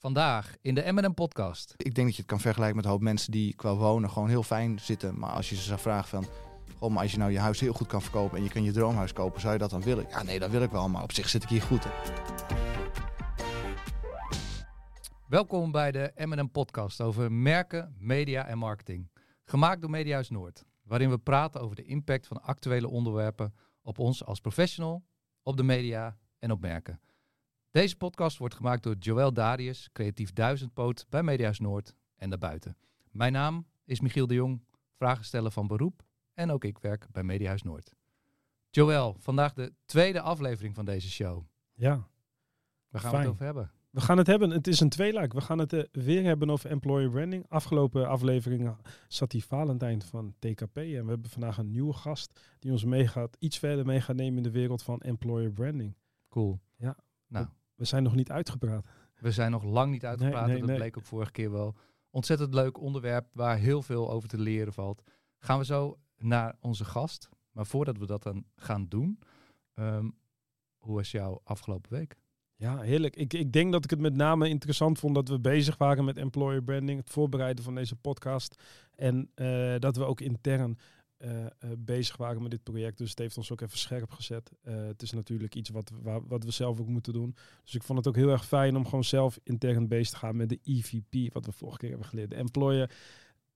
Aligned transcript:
Vandaag 0.00 0.54
in 0.60 0.74
de 0.74 0.92
M&M 0.92 1.14
podcast. 1.14 1.74
Ik 1.76 1.94
denk 1.94 2.06
dat 2.06 2.16
je 2.16 2.22
het 2.22 2.30
kan 2.30 2.40
vergelijken 2.40 2.76
met 2.76 2.84
een 2.84 2.90
hoop 2.90 3.00
mensen 3.00 3.32
die 3.32 3.54
qua 3.54 3.74
wonen 3.74 4.10
gewoon 4.10 4.28
heel 4.28 4.42
fijn 4.42 4.80
zitten. 4.80 5.18
Maar 5.18 5.30
als 5.30 5.48
je 5.48 5.54
ze 5.54 5.62
zou 5.62 5.80
vragen 5.80 6.08
van, 6.08 6.26
goh, 6.76 6.90
maar 6.90 7.02
als 7.02 7.12
je 7.12 7.18
nou 7.18 7.30
je 7.30 7.38
huis 7.38 7.60
heel 7.60 7.72
goed 7.72 7.86
kan 7.86 8.02
verkopen 8.02 8.38
en 8.38 8.44
je 8.44 8.50
kan 8.50 8.62
je 8.62 8.72
droomhuis 8.72 9.12
kopen, 9.12 9.40
zou 9.40 9.52
je 9.52 9.58
dat 9.58 9.70
dan 9.70 9.82
willen? 9.82 10.06
Ja, 10.08 10.22
nee, 10.22 10.38
dat 10.38 10.50
wil 10.50 10.62
ik 10.62 10.70
wel, 10.70 10.88
maar 10.88 11.02
op 11.02 11.12
zich 11.12 11.28
zit 11.28 11.42
ik 11.42 11.48
hier 11.48 11.62
goed. 11.62 11.84
Hè. 11.84 11.90
Welkom 15.28 15.70
bij 15.70 15.92
de 15.92 16.12
M&M 16.14 16.48
podcast 16.48 17.00
over 17.00 17.32
merken, 17.32 17.94
media 17.98 18.46
en 18.46 18.58
marketing. 18.58 19.10
Gemaakt 19.44 19.80
door 19.80 19.90
Mediahuis 19.90 20.30
Noord, 20.30 20.64
waarin 20.82 21.10
we 21.10 21.18
praten 21.18 21.60
over 21.60 21.76
de 21.76 21.84
impact 21.84 22.26
van 22.26 22.42
actuele 22.42 22.88
onderwerpen 22.88 23.54
op 23.82 23.98
ons 23.98 24.24
als 24.24 24.40
professional, 24.40 25.04
op 25.42 25.56
de 25.56 25.62
media 25.62 26.16
en 26.38 26.50
op 26.50 26.60
merken. 26.60 27.00
Deze 27.70 27.96
podcast 27.96 28.38
wordt 28.38 28.54
gemaakt 28.54 28.82
door 28.82 28.96
Joël 28.98 29.32
Darius, 29.32 29.88
creatief 29.92 30.32
duizendpoot 30.32 31.06
bij 31.08 31.22
Mediahuis 31.22 31.58
Noord 31.58 31.94
en 32.16 32.30
daarbuiten. 32.30 32.76
Mijn 33.10 33.32
naam 33.32 33.66
is 33.84 34.00
Michiel 34.00 34.26
de 34.26 34.34
Jong, 34.34 34.64
vragensteller 34.96 35.50
van 35.50 35.66
beroep 35.66 36.02
en 36.34 36.50
ook 36.50 36.64
ik 36.64 36.78
werk 36.78 37.06
bij 37.12 37.22
Mediahuis 37.22 37.62
Noord. 37.62 37.94
Joël, 38.70 39.16
vandaag 39.18 39.52
de 39.52 39.72
tweede 39.84 40.20
aflevering 40.20 40.74
van 40.74 40.84
deze 40.84 41.10
show. 41.10 41.44
Ja, 41.74 42.08
Waar 42.88 43.00
gaan 43.00 43.10
we 43.10 43.16
het 43.18 43.26
over 43.26 43.44
hebben? 43.44 43.70
we 43.90 44.00
gaan 44.00 44.18
het 44.18 44.26
hebben. 44.26 44.50
Het 44.50 44.66
is 44.66 44.80
een 44.80 44.88
tweeluik. 44.88 45.32
We 45.32 45.40
gaan 45.40 45.58
het 45.58 45.72
eh, 45.72 45.82
weer 45.92 46.24
hebben 46.24 46.50
over 46.50 46.70
employer 46.70 47.10
branding. 47.10 47.44
Afgelopen 47.48 48.08
aflevering 48.08 48.76
zat 49.08 49.30
die 49.30 49.44
Valentijn 49.44 50.02
van 50.02 50.34
TKP. 50.38 50.76
En 50.76 51.04
we 51.04 51.10
hebben 51.10 51.30
vandaag 51.30 51.58
een 51.58 51.70
nieuwe 51.70 51.92
gast 51.92 52.40
die 52.58 52.72
ons 52.72 52.84
meegaat, 52.84 53.36
iets 53.38 53.58
verder 53.58 53.86
mee 53.86 54.00
gaat 54.00 54.16
nemen 54.16 54.36
in 54.36 54.42
de 54.42 54.50
wereld 54.50 54.82
van 54.82 55.00
employer 55.00 55.52
branding. 55.52 55.96
Cool. 56.28 56.60
Ja. 56.76 56.96
Nou, 57.28 57.46
We 57.74 57.84
zijn 57.84 58.02
nog 58.02 58.14
niet 58.14 58.30
uitgepraat. 58.30 58.86
we 59.20 59.32
zijn 59.32 59.50
nog 59.50 59.62
lang 59.62 59.90
niet 59.90 60.04
uitgepraat. 60.04 60.40
Nee, 60.46 60.50
nee, 60.50 60.58
dat 60.58 60.68
nee. 60.68 60.78
bleek 60.78 60.96
ook 60.98 61.04
vorige 61.04 61.32
keer 61.32 61.50
wel. 61.50 61.74
Ontzettend 62.10 62.54
leuk 62.54 62.80
onderwerp 62.80 63.26
waar 63.32 63.56
heel 63.56 63.82
veel 63.82 64.10
over 64.10 64.28
te 64.28 64.38
leren 64.38 64.72
valt. 64.72 65.02
Gaan 65.38 65.58
we 65.58 65.64
zo 65.64 65.98
naar 66.16 66.56
onze 66.60 66.84
gast. 66.84 67.28
Maar 67.52 67.66
voordat 67.66 67.98
we 67.98 68.06
dat 68.06 68.22
dan 68.22 68.44
gaan 68.56 68.86
doen, 68.88 69.18
ehm, 69.74 70.08
hoe 70.76 70.94
was 70.94 71.10
jouw 71.10 71.40
afgelopen 71.44 71.92
week? 71.92 72.16
Ja, 72.54 72.80
heerlijk. 72.80 73.16
Ik, 73.16 73.34
ik 73.34 73.52
denk 73.52 73.72
dat 73.72 73.84
ik 73.84 73.90
het 73.90 74.00
met 74.00 74.14
name 74.14 74.48
interessant 74.48 74.98
vond 74.98 75.14
dat 75.14 75.28
we 75.28 75.40
bezig 75.40 75.76
waren 75.76 76.04
met 76.04 76.16
employer 76.16 76.62
branding, 76.62 76.98
het 76.98 77.10
voorbereiden 77.10 77.64
van 77.64 77.74
deze 77.74 77.96
podcast. 77.96 78.62
En 78.94 79.30
eh, 79.34 79.74
dat 79.78 79.96
we 79.96 80.04
ook 80.04 80.20
intern 80.20 80.78
eh, 81.18 81.46
eh, 81.46 81.50
bezig 81.78 82.16
waren 82.16 82.42
met 82.42 82.50
dit 82.50 82.62
project. 82.62 82.98
Dus 82.98 83.10
het 83.10 83.18
heeft 83.18 83.36
ons 83.36 83.52
ook 83.52 83.60
even 83.60 83.78
scherp 83.78 84.10
gezet. 84.10 84.52
Eh, 84.62 84.86
het 84.86 85.02
is 85.02 85.12
natuurlijk 85.12 85.54
iets 85.54 85.70
wat, 85.70 85.92
waar, 86.02 86.26
wat 86.26 86.44
we 86.44 86.50
zelf 86.50 86.80
ook 86.80 86.88
moeten 86.88 87.12
doen. 87.12 87.36
Dus 87.64 87.74
ik 87.74 87.82
vond 87.82 87.98
het 87.98 88.08
ook 88.08 88.16
heel 88.16 88.30
erg 88.30 88.46
fijn 88.46 88.76
om 88.76 88.84
gewoon 88.84 89.04
zelf 89.04 89.38
intern 89.42 89.88
bezig 89.88 90.10
te 90.10 90.16
gaan 90.16 90.36
met 90.36 90.48
de 90.48 90.60
EVP, 90.64 91.32
wat 91.32 91.46
we 91.46 91.52
vorige 91.52 91.78
keer 91.78 91.88
hebben 91.88 92.08
geleerd. 92.08 92.30
De 92.30 92.36
Employer, 92.36 92.90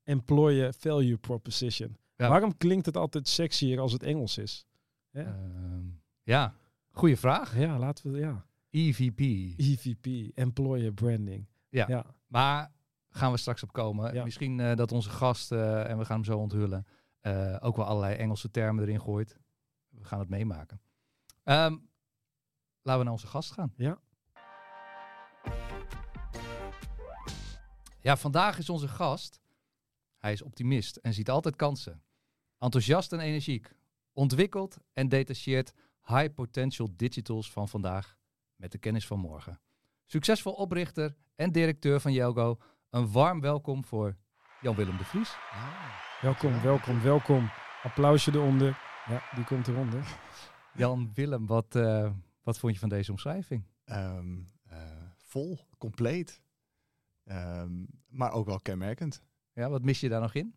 employer 0.02 0.74
Value 0.78 1.16
Proposition. 1.16 1.96
Ja. 2.16 2.28
Waarom 2.28 2.56
klinkt 2.56 2.86
het 2.86 2.96
altijd 2.96 3.28
sexier 3.28 3.80
als 3.80 3.92
het 3.92 4.02
Engels 4.02 4.38
is? 4.38 4.66
Ja, 5.10 5.22
Ehm, 5.22 5.84
ja, 6.22 6.54
goede 6.90 7.16
vraag. 7.16 7.58
ja 7.58 7.78
laten 7.78 8.12
we, 8.12 8.18
ja. 8.18 8.46
EVP. 8.70 9.20
EVP, 9.56 10.36
Employer 10.38 10.92
Branding. 10.92 11.46
Ja. 11.68 11.84
ja. 11.88 12.06
Maar 12.26 12.72
gaan 13.08 13.32
we 13.32 13.38
straks 13.38 13.62
op 13.62 13.72
komen. 13.72 14.14
Ja. 14.14 14.24
Misschien 14.24 14.56
dat 14.56 14.92
onze 14.92 15.10
gast, 15.10 15.52
en 15.52 15.98
we 15.98 16.04
gaan 16.04 16.16
hem 16.16 16.24
zo 16.24 16.38
onthullen, 16.38 16.86
eh, 17.22 17.56
ook 17.60 17.76
wel 17.76 17.84
allerlei 17.84 18.14
Engelse 18.14 18.50
termen 18.50 18.84
erin 18.84 19.00
gooit. 19.00 19.38
We 19.88 20.04
gaan 20.04 20.18
het 20.18 20.28
meemaken. 20.28 20.80
Ehm, 21.42 21.76
laten 22.82 22.98
we 22.98 23.04
naar 23.04 23.12
onze 23.12 23.26
gast 23.26 23.50
gaan. 23.50 23.72
Ja. 23.76 23.98
Ja, 28.00 28.16
vandaag 28.16 28.58
is 28.58 28.68
onze 28.68 28.88
gast. 28.88 29.40
Hij 30.16 30.32
is 30.32 30.42
optimist 30.42 30.96
en 30.96 31.14
ziet 31.14 31.30
altijd 31.30 31.56
kansen. 31.56 32.02
Enthousiast 32.58 33.12
en 33.12 33.20
energiek. 33.20 33.74
Ontwikkelt 34.12 34.76
en 34.92 35.08
detacheert 35.08 35.72
high 36.04 36.34
potential 36.34 36.88
digitals 36.96 37.52
van 37.52 37.68
vandaag 37.68 38.16
met 38.56 38.72
de 38.72 38.78
kennis 38.78 39.06
van 39.06 39.18
morgen. 39.18 39.60
Succesvol 40.04 40.52
oprichter 40.52 41.16
en 41.34 41.52
directeur 41.52 42.00
van 42.00 42.12
Jelgo. 42.12 42.58
Een 42.90 43.12
warm 43.12 43.40
welkom 43.40 43.84
voor 43.84 44.16
Jan-Willem 44.60 44.96
de 44.96 45.04
Vries. 45.04 45.36
Welkom, 46.22 46.60
welkom, 46.60 47.00
welkom. 47.00 47.50
Applausje 47.82 48.32
eronder. 48.34 48.78
Ja, 49.06 49.22
die 49.34 49.44
komt 49.44 49.68
eronder. 49.68 50.18
Jan-Willem, 50.74 51.46
wat, 51.46 51.74
eh, 51.74 52.10
wat 52.42 52.58
vond 52.58 52.72
je 52.72 52.78
van 52.78 52.88
deze 52.88 53.10
omschrijving? 53.10 53.64
Ehm, 53.84 54.38
eh, 54.68 54.78
vol, 55.16 55.58
compleet. 55.78 56.42
Ehm, 57.24 57.84
maar 58.08 58.32
ook 58.32 58.46
wel 58.46 58.60
kenmerkend. 58.60 59.22
Ja, 59.52 59.68
wat 59.68 59.82
mis 59.82 60.00
je 60.00 60.08
daar 60.08 60.20
nog 60.20 60.34
in? 60.34 60.54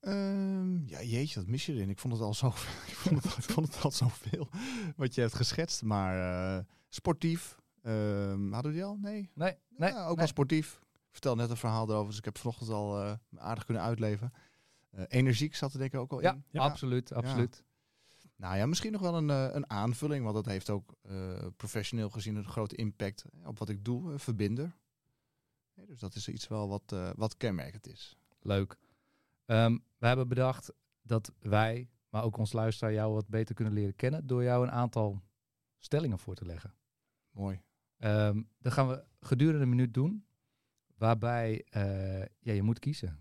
Ehm, 0.00 0.86
ja, 0.86 1.02
jeetje, 1.02 1.38
wat 1.38 1.48
mis 1.48 1.66
je 1.66 1.72
erin? 1.72 1.90
Ik 1.90 1.98
vond 1.98 2.12
het 2.12 2.22
al 2.22 2.34
zo, 2.34 2.46
ik 2.88 2.94
vond 2.94 3.22
het, 3.22 3.36
ik 3.36 3.50
vond 3.50 3.74
het 3.74 3.84
al 3.84 3.90
zoveel 3.90 4.48
wat 4.96 5.14
je 5.14 5.20
hebt 5.20 5.34
geschetst. 5.34 5.82
Maar 5.82 6.18
eh, 6.58 6.64
sportief. 6.88 7.56
Ehm, 7.82 8.52
hadden 8.52 8.72
we 8.72 8.76
die 8.76 8.84
al? 8.84 8.98
Nee. 9.00 9.30
Nee, 9.34 9.56
nee. 9.68 9.90
ja, 9.90 10.02
ook 10.02 10.06
nee. 10.06 10.16
wel 10.16 10.26
sportief. 10.26 10.80
Ik 10.92 11.18
vertel 11.18 11.34
net 11.34 11.50
een 11.50 11.56
verhaal 11.56 11.88
erover, 11.88 12.08
dus 12.08 12.18
ik 12.18 12.24
heb 12.24 12.38
vanochtend 12.38 12.70
al 12.70 13.02
eh, 13.02 13.12
aardig 13.36 13.64
kunnen 13.64 13.82
uitleven. 13.82 14.32
Eh, 14.92 15.04
energiek 15.08 15.54
zat 15.54 15.72
er 15.72 15.78
denk 15.78 15.92
ik 15.92 16.00
ook 16.00 16.12
al 16.12 16.22
Ja, 16.22 16.42
in. 16.50 16.60
absoluut, 16.60 17.12
absoluut. 17.12 17.62
Nou 18.36 18.56
ja, 18.56 18.66
misschien 18.66 18.92
nog 18.92 19.00
wel 19.00 19.16
een, 19.16 19.30
eh, 19.30 19.48
een 19.54 19.70
aanvulling, 19.70 20.22
want 20.22 20.34
dat 20.34 20.46
heeft 20.46 20.70
ook 20.70 20.94
eh, 21.02 21.46
professioneel 21.56 22.10
gezien 22.10 22.36
een 22.36 22.48
grote 22.48 22.76
impact 22.76 23.24
op 23.44 23.58
wat 23.58 23.68
ik 23.68 23.84
doe, 23.84 24.18
verbinder. 24.18 24.76
Nee, 25.74 25.86
dus 25.86 26.00
dat 26.00 26.14
is 26.14 26.28
iets 26.28 26.48
wel 26.48 26.68
wat, 26.68 27.14
wat 27.16 27.36
kenmerkend 27.36 27.86
is. 27.86 28.16
Leuk. 28.40 28.76
Ehm, 29.44 29.78
we 29.98 30.06
hebben 30.06 30.28
bedacht 30.28 30.72
dat 31.02 31.32
wij, 31.38 31.90
maar 32.08 32.22
ook 32.22 32.36
ons 32.36 32.52
luisteraar, 32.52 32.92
jou 32.92 33.12
wat 33.14 33.28
beter 33.28 33.54
kunnen 33.54 33.74
leren 33.74 33.96
kennen 33.96 34.26
door 34.26 34.42
jou 34.42 34.64
een 34.64 34.72
aantal 34.72 35.22
stellingen 35.78 36.18
voor 36.18 36.34
te 36.34 36.46
leggen. 36.46 36.74
Mooi. 37.30 37.62
Dat 38.58 38.72
gaan 38.72 38.88
we 38.88 39.04
gedurende 39.20 39.62
een 39.62 39.68
minuut 39.68 39.94
doen, 39.94 40.26
waarbij 40.96 41.66
ja, 42.40 42.52
je 42.52 42.62
moet 42.62 42.78
kiezen. 42.78 43.18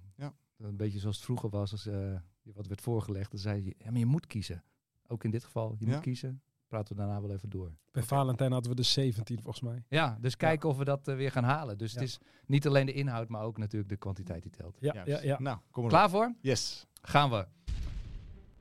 Een 0.62 0.76
beetje 0.78 1.00
zoals 1.00 1.16
het 1.16 1.26
vroeger 1.26 1.50
was, 1.50 1.72
als 1.72 1.86
eh, 1.86 1.94
je 2.42 2.52
wat 2.54 2.68
werd 2.68 2.82
voorgelegd, 2.82 3.32
dan 3.32 3.40
zei 3.40 3.64
je, 3.66 3.76
ja, 3.78 3.90
maar 3.92 4.00
je 4.00 4.06
moet 4.06 4.28
kiezen. 4.28 4.64
Ook 5.08 5.24
in 5.24 5.32
dit 5.32 5.44
geval, 5.44 5.76
je 5.80 5.86
Ja. 5.86 5.92
moet 5.92 6.02
kiezen. 6.02 6.42
Praten 6.68 6.96
we 6.96 7.02
daarna 7.02 7.22
wel 7.22 7.32
even 7.32 7.50
door. 7.50 7.72
Bij 7.92 8.04
Valentijn 8.04 8.52
hadden 8.52 8.70
we 8.72 8.78
de 8.78 8.84
17 8.84 9.36
volgens 9.42 9.62
mij. 9.64 9.84
Ja, 9.88 10.18
dus 10.22 10.38
kijken 10.38 10.70
of 10.70 10.78
we 10.78 10.84
dat 10.84 11.08
eh, 11.08 11.16
weer 11.16 11.32
gaan 11.32 11.44
halen. 11.44 11.78
Dus 11.78 11.94
Ja. 11.94 12.00
het 12.00 12.08
is 12.08 12.20
niet 12.46 12.68
alleen 12.68 12.86
de 12.86 12.94
inhoud, 12.94 13.28
maar 13.30 13.42
ook 13.44 13.58
natuurlijk 13.58 13.90
de 13.90 13.98
kwantiteit 13.98 14.44
die 14.44 14.52
telt. 14.52 14.78
Ja, 14.80 15.02
ja, 15.06 15.22
ja. 15.22 15.40
Nou, 15.40 15.58
kom 15.72 15.82
maar 15.84 15.92
Klaar 15.92 16.10
voor? 16.10 16.36
Yes. 16.42 16.88
Gaan 17.02 17.30
we. 17.30 17.48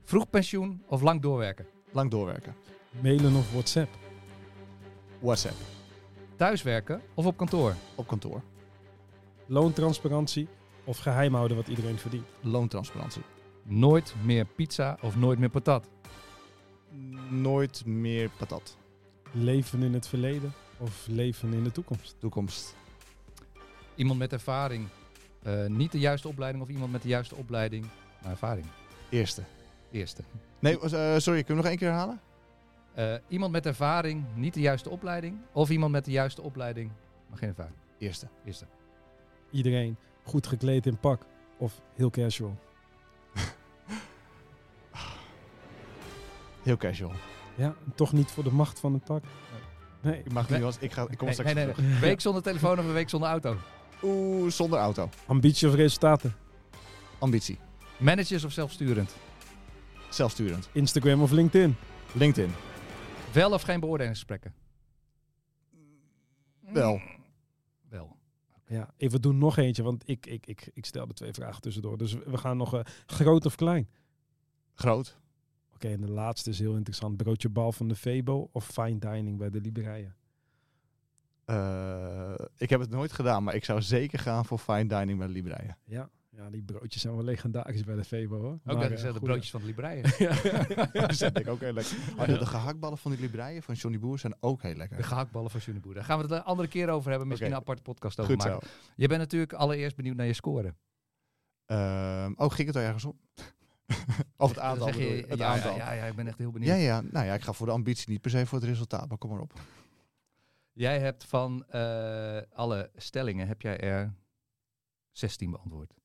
Vroeg 0.03 0.29
pensioen 0.29 0.83
of 0.87 1.01
lang 1.01 1.21
doorwerken? 1.21 1.65
Lang 1.91 2.11
doorwerken. 2.11 2.55
Mailen 3.01 3.35
of 3.35 3.51
WhatsApp. 3.51 3.97
WhatsApp. 5.19 5.55
Thuiswerken 6.35 7.01
of 7.13 7.25
op 7.25 7.37
kantoor? 7.37 7.75
Op 7.95 8.07
kantoor. 8.07 8.41
Loontransparantie 9.45 10.47
of 10.83 10.97
geheim 10.97 11.33
houden 11.33 11.57
wat 11.57 11.67
iedereen 11.67 11.97
verdient. 11.97 12.25
Loontransparantie. 12.41 13.21
Nooit 13.63 14.15
meer 14.23 14.45
pizza 14.45 14.97
of 15.01 15.15
nooit 15.15 15.39
meer 15.39 15.49
patat? 15.49 15.89
Nooit 17.29 17.85
meer 17.85 18.29
patat. 18.37 18.77
Leven 19.31 19.81
in 19.81 19.93
het 19.93 20.07
verleden 20.07 20.53
of 20.77 21.07
leven 21.07 21.53
in 21.53 21.63
de 21.63 21.71
toekomst. 21.71 22.15
Toekomst. 22.19 22.75
Iemand 23.95 24.19
met 24.19 24.33
ervaring, 24.33 24.87
eh, 25.43 25.65
niet 25.65 25.91
de 25.91 25.99
juiste 25.99 26.27
opleiding 26.27 26.63
of 26.63 26.69
iemand 26.69 26.91
met 26.91 27.01
de 27.01 27.07
juiste 27.07 27.35
opleiding, 27.35 27.85
naar 28.21 28.31
ervaring. 28.31 28.65
Eerste. 29.09 29.43
Eerste. 29.91 30.23
Nee, 30.59 30.79
eh, 30.79 30.89
sorry, 31.17 31.19
kun 31.19 31.33
je 31.37 31.43
hem 31.45 31.55
nog 31.55 31.65
één 31.65 31.77
keer 31.77 31.87
herhalen? 31.87 32.21
Eh, 32.93 33.13
iemand 33.27 33.51
met 33.51 33.65
ervaring, 33.65 34.25
niet 34.35 34.53
de 34.53 34.59
juiste 34.59 34.89
opleiding. 34.89 35.37
Of 35.51 35.69
iemand 35.69 35.91
met 35.91 36.05
de 36.05 36.11
juiste 36.11 36.41
opleiding, 36.41 36.91
maar 37.29 37.37
geen 37.37 37.49
ervaring. 37.49 37.75
Eerste. 37.97 38.27
Eerste. 38.45 38.65
Iedereen 39.51 39.97
goed 40.23 40.47
gekleed 40.47 40.85
in 40.85 40.97
pak 40.99 41.21
of 41.57 41.81
heel 41.95 42.09
casual. 42.09 42.57
Heel 46.63 46.77
casual. 46.77 47.11
Ja, 47.55 47.75
toch 47.95 48.13
niet 48.13 48.31
voor 48.31 48.43
de 48.43 48.51
macht 48.51 48.79
van 48.79 48.93
het 48.93 49.03
pak. 49.03 49.23
Nee, 50.01 50.19
Ik 50.23 50.31
mag 50.31 50.49
Nee. 50.49 50.57
niet, 50.57 50.67
want 50.67 50.81
ik, 50.83 50.91
ga, 50.91 51.01
ik 51.09 51.17
kom 51.17 51.25
Nee, 51.25 51.33
straks 51.35 51.53
nee, 51.53 51.65
nee, 51.65 51.73
terug. 51.73 51.89
nee. 51.89 51.99
Week 51.99 52.21
zonder 52.21 52.43
telefoon 52.43 52.79
of 52.79 52.85
een 52.85 52.93
week 52.93 53.09
zonder 53.09 53.29
auto. 53.29 53.57
Oeh, 54.03 54.51
zonder 54.51 54.79
auto. 54.79 55.09
ambitie 55.25 55.67
of 55.67 55.73
resultaten. 55.75 56.35
Ambitie. 57.19 57.59
Managers 57.97 58.43
of 58.43 58.51
zelfsturend. 58.51 59.15
Zelfsturend. 60.09 60.69
Instagram 60.71 61.21
of 61.21 61.31
LinkedIn. 61.31 61.75
LinkedIn. 62.13 62.53
Wel 63.33 63.51
of 63.51 63.61
geen 63.61 63.79
beoordelingsgesprekken? 63.79 64.53
Wel. 66.59 66.73
Wel. 66.73 67.01
Ja, 68.71 68.93
even 68.97 69.15
we 69.15 69.19
doen 69.19 69.37
nog 69.37 69.57
eentje, 69.57 69.83
want 69.83 70.09
ik, 70.09 70.25
ik, 70.25 70.47
ik, 70.47 70.69
ik 70.73 70.85
stel 70.85 71.07
de 71.07 71.13
twee 71.13 71.33
vragen 71.33 71.61
tussendoor. 71.61 71.97
Dus 71.97 72.13
we 72.13 72.37
gaan 72.37 72.57
nog 72.57 72.73
eh, 72.73 72.79
groot 73.05 73.45
of 73.45 73.55
klein. 73.55 73.89
Groot. 74.73 75.19
Oké, 75.73 75.87
en 75.87 76.01
de 76.01 76.11
laatste 76.11 76.49
is 76.49 76.59
heel 76.59 76.75
interessant. 76.75 77.17
Broodje 77.17 77.49
bal 77.49 77.71
van 77.71 77.87
de 77.87 77.95
Febo 77.95 78.49
of 78.51 78.65
fine 78.65 78.97
dining 78.97 79.37
bij 79.37 79.49
de 79.49 79.61
Libreien? 79.61 80.15
Eh, 81.45 82.33
ik 82.57 82.69
heb 82.69 82.79
het 82.79 82.89
nooit 82.89 83.11
gedaan, 83.11 83.43
maar 83.43 83.55
ik 83.55 83.65
zou 83.65 83.81
zeker 83.81 84.19
gaan 84.19 84.45
voor 84.45 84.57
fine 84.57 84.87
dining 84.87 85.17
bij 85.17 85.27
de 85.27 85.33
Libreien. 85.33 85.77
Ja. 85.85 86.09
Ja, 86.35 86.49
die 86.49 86.63
broodjes 86.63 87.01
zijn 87.01 87.15
wel 87.15 87.23
legendarisch 87.23 87.83
bij 87.83 87.95
de 87.95 88.03
Febo 88.03 88.39
hoor. 88.39 88.53
Ook 88.53 88.61
Maar, 88.63 88.89
dat 88.89 89.03
eh, 89.03 89.13
de 89.13 89.19
broodjes 89.19 89.51
van 89.51 89.59
de 89.59 89.65
Libreien. 89.65 90.03
Dat 90.93 91.15
vind 91.15 91.39
ik 91.39 91.47
ook 91.47 91.59
heel 91.59 91.73
lekker. 91.73 91.97
Oh, 92.17 92.25
de, 92.25 92.37
de 92.37 92.45
gehaktballen 92.45 92.97
van 92.97 93.11
die 93.11 93.19
Libreien 93.19 93.63
van 93.63 93.75
Johnny 93.75 93.99
Boer 93.99 94.19
zijn 94.19 94.35
ook 94.39 94.61
heel 94.61 94.75
lekker. 94.75 94.97
De 94.97 95.03
gehaktballen 95.03 95.51
van 95.51 95.59
Johnny 95.59 95.81
Boer. 95.81 95.93
Daar 95.93 96.03
gaan 96.03 96.17
we 96.17 96.23
het 96.23 96.31
een 96.31 96.43
andere 96.43 96.67
keer 96.67 96.89
over 96.89 97.09
hebben. 97.09 97.27
Misschien 97.27 97.51
een 97.51 97.57
aparte 97.57 97.81
podcast 97.81 98.19
over 98.19 98.33
Goed 98.33 98.43
maken. 98.45 98.67
zo. 98.67 98.73
Je 98.95 99.07
bent 99.07 99.19
natuurlijk 99.19 99.53
allereerst 99.53 99.95
benieuwd 99.95 100.15
naar 100.15 100.25
je 100.25 100.33
score. 100.33 100.75
Ehm, 101.65 102.33
oh, 102.35 102.51
ging 102.51 102.67
het 102.67 102.77
er 102.77 102.83
ergens 102.83 103.05
om? 103.05 103.19
of 104.37 104.49
het 104.49 104.59
aantal 104.59 104.85
Dan 104.85 104.93
zeg 104.93 104.97
bedoel 104.97 105.11
je, 105.11 105.17
je? 105.17 105.27
Het 105.27 105.39
ja, 105.39 105.53
aantal. 105.53 105.75
Ja, 105.75 105.77
ja, 105.77 105.91
ja, 105.91 106.05
ik 106.05 106.15
ben 106.15 106.27
echt 106.27 106.37
heel 106.37 106.51
benieuwd. 106.51 106.71
Ja, 106.71 106.77
ja, 106.77 107.01
nou 107.01 107.25
ja, 107.25 107.33
ik 107.33 107.41
ga 107.41 107.53
voor 107.53 107.67
de 107.67 107.73
ambitie, 107.73 108.09
niet 108.09 108.21
per 108.21 108.31
se 108.31 108.45
voor 108.45 108.59
het 108.59 108.67
resultaat, 108.67 109.09
maar 109.09 109.17
kom 109.17 109.29
maar 109.29 109.39
op. 109.39 109.53
Jij 110.73 110.99
hebt 110.99 111.23
van 111.23 111.65
eh, 111.67 112.41
alle 112.53 112.91
stellingen, 112.95 113.47
heb 113.47 113.61
jij 113.61 113.79
er 113.79 114.13
16 115.11 115.51
beantwoord. 115.51 116.00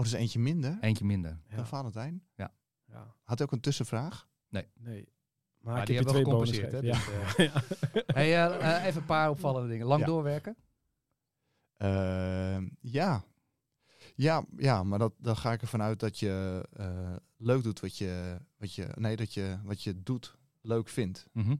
Oh, 0.00 0.06
dat 0.06 0.14
is 0.14 0.20
eentje 0.20 0.38
minder 0.38 0.78
Eentje 0.80 1.04
minder. 1.04 1.40
Ja. 1.48 1.56
dan 1.56 1.66
Valentijn. 1.66 2.22
ja. 2.34 2.52
Had 3.22 3.38
hij 3.38 3.46
ook 3.46 3.52
een 3.52 3.60
tussenvraag? 3.60 4.28
Nee. 4.48 4.66
Maar, 4.74 5.72
Maar 5.72 5.80
ik 5.80 5.86
die 5.86 5.96
heb 5.96 6.06
je 6.08 6.12
hebben 6.12 6.12
we 6.12 6.46
gecompenseerd, 6.52 6.72
hè? 6.72 6.78
Ja. 6.78 6.92
Dus, 6.92 8.04
Hey, 8.16 8.46
eh, 8.46 8.76
eh, 8.76 8.84
even 8.86 9.00
een 9.00 9.06
paar 9.06 9.30
opvallende 9.30 9.68
dingen. 9.68 9.86
Lang 9.86 10.00
Ja. 10.00 10.06
doorwerken? 10.06 10.56
Ehm, 11.76 12.68
ja. 12.80 13.22
Ja, 14.14 14.44
ja, 14.56 14.82
maar 14.82 14.98
dat, 14.98 15.12
dan 15.18 15.36
ga 15.36 15.52
ik 15.52 15.60
ervan 15.62 15.82
uit 15.82 16.00
dat 16.00 16.18
je 16.18 16.64
eh, 16.72 17.16
leuk 17.36 17.62
doet 17.62 17.80
wat 17.80 17.96
je, 17.98 18.38
wat 18.56 18.74
je, 18.74 18.88
nee, 18.94 19.16
dat 19.16 19.34
je 19.34 19.58
wat 19.64 19.82
je 19.82 20.02
doet 20.02 20.36
leuk 20.60 20.88
vindt. 20.88 21.26
Mhm. 21.32 21.56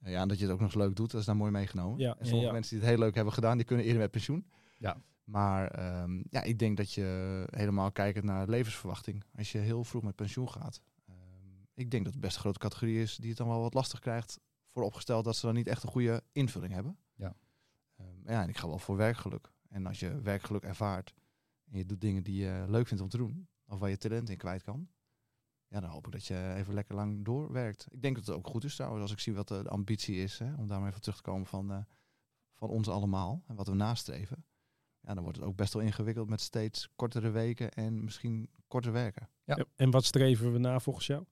Eh, 0.00 0.12
ja, 0.12 0.20
en 0.20 0.28
dat 0.28 0.38
je 0.38 0.44
het 0.44 0.52
ook 0.52 0.60
nog 0.60 0.68
eens 0.74 0.82
leuk 0.82 0.96
doet, 0.96 1.10
dat 1.10 1.20
is 1.20 1.26
daar 1.26 1.36
mooi 1.36 1.50
meegenomen. 1.50 1.98
Ja, 1.98 2.10
en 2.10 2.16
ja, 2.18 2.24
sommige 2.24 2.46
ja. 2.46 2.52
mensen 2.52 2.70
die 2.76 2.80
het 2.86 2.94
heel 2.94 3.04
leuk 3.04 3.14
hebben 3.14 3.32
gedaan, 3.34 3.56
die 3.56 3.66
kunnen 3.66 3.84
eerder 3.84 4.00
met 4.00 4.10
pensioen. 4.10 4.46
Ja. 4.78 5.02
Maar 5.30 5.70
ehm, 5.70 6.22
ja, 6.30 6.42
ik 6.42 6.58
denk 6.58 6.76
dat 6.76 6.92
je 6.92 7.44
helemaal 7.50 7.92
kijkend 7.92 8.24
naar 8.24 8.48
levensverwachting, 8.48 9.24
als 9.36 9.52
je 9.52 9.58
heel 9.58 9.84
vroeg 9.84 10.02
met 10.02 10.16
pensioen 10.16 10.50
gaat. 10.50 10.82
ehm, 11.06 11.16
ik 11.74 11.90
denk 11.90 12.04
dat 12.04 12.12
het 12.12 12.22
best 12.22 12.34
een 12.34 12.40
grote 12.40 12.58
categorie 12.58 13.00
is 13.02 13.16
die 13.16 13.28
het 13.28 13.38
dan 13.38 13.48
wel 13.48 13.60
wat 13.60 13.74
lastig 13.74 13.98
krijgt 13.98 14.38
voor 14.66 14.82
opgesteld 14.82 15.24
dat 15.24 15.36
ze 15.36 15.46
dan 15.46 15.54
niet 15.54 15.66
echt 15.66 15.82
een 15.82 15.88
goede 15.88 16.22
invulling 16.32 16.72
hebben. 16.72 16.98
Ja. 17.14 17.36
Ehm, 17.96 18.30
ja, 18.32 18.42
en 18.42 18.48
ik 18.48 18.56
ga 18.56 18.66
wel 18.66 18.78
voor 18.78 18.96
werkgeluk. 18.96 19.52
En 19.68 19.86
als 19.86 20.00
je 20.00 20.20
werkgeluk 20.20 20.62
ervaart 20.62 21.14
en 21.70 21.78
je 21.78 21.86
doet 21.86 22.00
dingen 22.00 22.22
die 22.22 22.42
je 22.42 22.64
leuk 22.68 22.86
vindt 22.86 23.02
om 23.02 23.08
te 23.08 23.16
doen, 23.16 23.48
of 23.66 23.78
waar 23.78 23.90
je 23.90 23.96
talent 23.96 24.30
in 24.30 24.36
kwijt 24.36 24.62
kan, 24.62 24.88
ja, 25.66 25.80
dan 25.80 25.90
hoop 25.90 26.06
ik 26.06 26.12
dat 26.12 26.26
je 26.26 26.54
even 26.56 26.74
lekker 26.74 26.94
lang 26.94 27.24
doorwerkt. 27.24 27.86
Ik 27.90 28.02
denk 28.02 28.16
dat 28.16 28.26
het 28.26 28.36
ook 28.36 28.46
goed 28.46 28.64
is 28.64 28.74
trouwens, 28.74 29.02
als 29.02 29.12
ik 29.12 29.18
zie 29.18 29.34
wat 29.34 29.48
de 29.48 29.68
ambitie 29.68 30.16
is, 30.16 30.38
hè, 30.38 30.54
om 30.54 30.66
daar 30.66 30.80
maar 30.80 30.88
even 30.88 31.00
terug 31.00 31.16
te 31.16 31.22
komen 31.22 31.46
van, 31.46 31.70
eh, 31.72 31.78
van 32.54 32.68
ons 32.68 32.88
allemaal 32.88 33.42
en 33.46 33.54
wat 33.54 33.68
we 33.68 33.74
nastreven. 33.74 34.44
Ja, 35.10 35.16
dan 35.16 35.24
wordt 35.24 35.38
het 35.38 35.48
ook 35.48 35.56
best 35.56 35.72
wel 35.72 35.82
ingewikkeld 35.82 36.28
met 36.28 36.40
steeds 36.40 36.88
kortere 36.96 37.30
weken 37.30 37.70
en 37.72 38.04
misschien 38.04 38.50
korter 38.68 38.92
werken. 38.92 39.28
Ja. 39.44 39.54
Ja, 39.56 39.64
En 39.76 39.90
wat 39.90 40.04
streven 40.04 40.52
we 40.52 40.58
na 40.58 40.80
volgens 40.80 41.06
jou? 41.06 41.24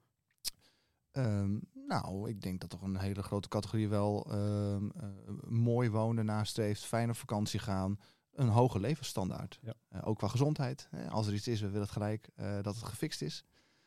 Ehm, 1.10 1.58
nou, 1.86 2.28
ik 2.28 2.40
denk 2.40 2.60
dat 2.60 2.70
toch 2.70 2.82
een 2.82 2.98
hele 2.98 3.22
grote 3.22 3.48
categorie 3.48 3.88
wel 3.88 4.26
ehm, 4.30 4.88
eh, 4.90 5.08
mooi 5.48 5.90
wonen 5.90 6.24
nastreeft, 6.24 6.84
fijn 6.84 7.08
op 7.08 7.16
vakantie 7.16 7.60
gaan, 7.60 7.98
een 8.32 8.48
hoge 8.48 8.80
levensstandaard. 8.80 9.58
Ja. 9.62 9.74
Eh, 9.88 10.00
ook 10.08 10.18
qua 10.18 10.28
gezondheid. 10.28 10.88
Hè. 10.90 11.10
Als 11.10 11.26
er 11.26 11.34
iets 11.34 11.48
is, 11.48 11.60
we 11.60 11.66
willen 11.66 11.82
het 11.82 11.90
gelijk 11.90 12.28
eh, 12.34 12.62
dat 12.62 12.74
het 12.74 12.84
gefixt 12.84 13.22
is. 13.22 13.44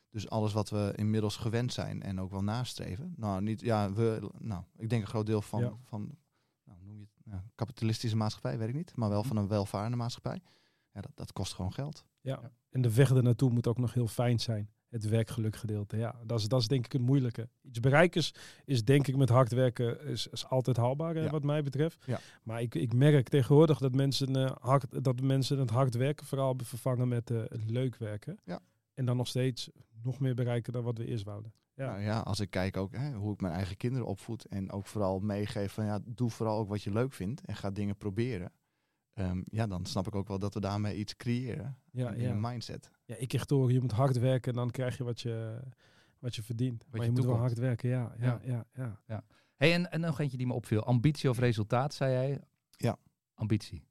Dus 0.09 0.29
alles 0.29 0.53
wat 0.53 0.69
we 0.69 0.93
inmiddels 0.95 1.37
gewend 1.37 1.73
zijn 1.73 2.01
en 2.01 2.19
ook 2.19 2.31
wel 2.31 2.43
nastreven. 2.43 3.13
Nou, 3.17 3.41
niet, 3.41 3.61
ja, 3.61 3.93
we, 3.93 4.29
nou 4.37 4.63
ik 4.77 4.89
denk 4.89 5.01
een 5.01 5.07
groot 5.07 5.25
deel 5.25 5.41
van, 5.41 5.59
Ja. 5.59 5.73
van 5.83 6.17
nou, 6.63 6.79
noem 6.83 6.97
je 6.99 7.03
het, 7.03 7.20
ja, 7.31 7.43
kapitalistische 7.55 8.15
maatschappij, 8.17 8.57
weet 8.57 8.67
ik 8.69 8.75
niet, 8.75 8.95
maar 8.95 9.09
wel 9.09 9.23
van 9.23 9.37
een 9.37 9.47
welvarende 9.47 9.97
maatschappij. 9.97 10.41
Ja, 10.93 11.01
dat, 11.01 11.11
dat 11.15 11.33
kost 11.33 11.53
gewoon 11.53 11.73
geld. 11.73 12.05
Ja. 12.21 12.51
En 12.69 12.81
de 12.81 12.93
weg 12.93 13.11
ernaartoe 13.11 13.51
moet 13.51 13.67
ook 13.67 13.77
nog 13.77 13.93
heel 13.93 14.07
fijn 14.07 14.39
zijn. 14.39 14.69
Het 14.89 15.09
werkgeluk 15.09 15.55
gedeelte. 15.55 15.97
Ja, 15.97 16.15
dat 16.25 16.39
is, 16.39 16.47
dat 16.47 16.61
is 16.61 16.67
denk 16.67 16.85
ik 16.85 16.91
het 16.91 17.01
moeilijke. 17.01 17.49
Iets 17.61 17.79
bereiken 17.79 18.21
is, 18.21 18.33
is 18.65 18.83
denk 18.83 19.07
ik 19.07 19.15
met 19.15 19.29
hard 19.29 19.51
werken 19.51 20.01
is, 20.01 20.27
is 20.27 20.45
altijd 20.45 20.77
haalbaar, 20.77 21.15
eh, 21.15 21.23
Ja. 21.23 21.29
wat 21.29 21.43
mij 21.43 21.63
betreft. 21.63 22.03
Ja. 22.05 22.19
Maar 22.43 22.61
ik, 22.61 22.75
ik 22.75 22.93
merk 22.93 23.29
tegenwoordig 23.29 23.77
dat 23.77 23.95
mensen, 23.95 24.35
eh, 24.35 24.51
hard, 24.59 25.03
dat 25.03 25.21
mensen 25.21 25.59
het 25.59 25.69
hard 25.69 25.95
werken 25.95 26.25
vooral 26.25 26.55
vervangen 26.63 27.07
met 27.07 27.31
eh, 27.31 27.37
het 27.47 27.69
leuk 27.69 27.97
werken. 27.97 28.39
Ja. 28.45 28.59
En 28.93 29.05
dan 29.05 29.17
nog 29.17 29.27
steeds 29.27 29.69
nog 30.03 30.19
meer 30.19 30.35
bereiken 30.35 30.73
dan 30.73 30.83
wat 30.83 30.97
we 30.97 31.05
eerst 31.05 31.23
wouden. 31.23 31.53
Ja. 31.73 31.91
Nou 31.91 32.01
ja, 32.01 32.19
als 32.19 32.39
ik 32.39 32.49
kijk 32.49 32.77
ook 32.77 32.91
hè, 32.95 33.13
hoe 33.13 33.33
ik 33.33 33.41
mijn 33.41 33.53
eigen 33.53 33.77
kinderen 33.77 34.07
opvoed 34.07 34.45
en 34.45 34.71
ook 34.71 34.87
vooral 34.87 35.19
meegeef 35.19 35.73
van 35.73 35.85
ja, 35.85 35.99
doe 36.05 36.29
vooral 36.29 36.59
ook 36.59 36.67
wat 36.69 36.81
je 36.83 36.91
leuk 36.91 37.13
vindt 37.13 37.45
en 37.45 37.55
ga 37.55 37.71
dingen 37.71 37.97
proberen. 37.97 38.51
Ehm, 39.13 39.41
ja, 39.45 39.67
dan 39.67 39.85
snap 39.85 40.07
ik 40.07 40.15
ook 40.15 40.27
wel 40.27 40.39
dat 40.39 40.53
we 40.53 40.59
daarmee 40.59 40.95
iets 40.95 41.15
creëren 41.15 41.77
Ja, 41.91 42.11
in, 42.11 42.21
ja. 42.21 42.29
een 42.29 42.41
mindset. 42.41 42.91
ja, 43.05 43.15
ik 43.15 43.27
kreeg 43.27 43.45
te 43.45 43.53
horen, 43.53 43.73
je 43.73 43.81
moet 43.81 43.91
hard 43.91 44.19
werken 44.19 44.51
en 44.51 44.57
dan 44.57 44.71
krijg 44.71 44.97
je 44.97 45.03
wat 45.03 45.21
je, 45.21 45.61
wat 46.19 46.35
je 46.35 46.43
verdient. 46.43 46.85
maar 46.89 46.99
je 46.99 47.05
je 47.05 47.11
moet 47.11 47.25
wel 47.25 47.37
hard 47.37 47.57
werken, 47.57 47.89
ja. 47.89 48.15
ja, 48.19 48.41
ja. 48.43 48.65
ja, 49.05 49.23
Hey, 49.55 49.73
en, 49.73 49.91
en 49.91 49.99
nog 49.99 50.19
eentje 50.19 50.37
die 50.37 50.47
me 50.47 50.53
opviel. 50.53 50.83
Ambitie 50.83 51.29
of 51.29 51.39
resultaat, 51.39 51.93
zei 51.93 52.11
jij? 52.11 52.41
Ja. 52.69 52.97
Ambitie. 53.33 53.87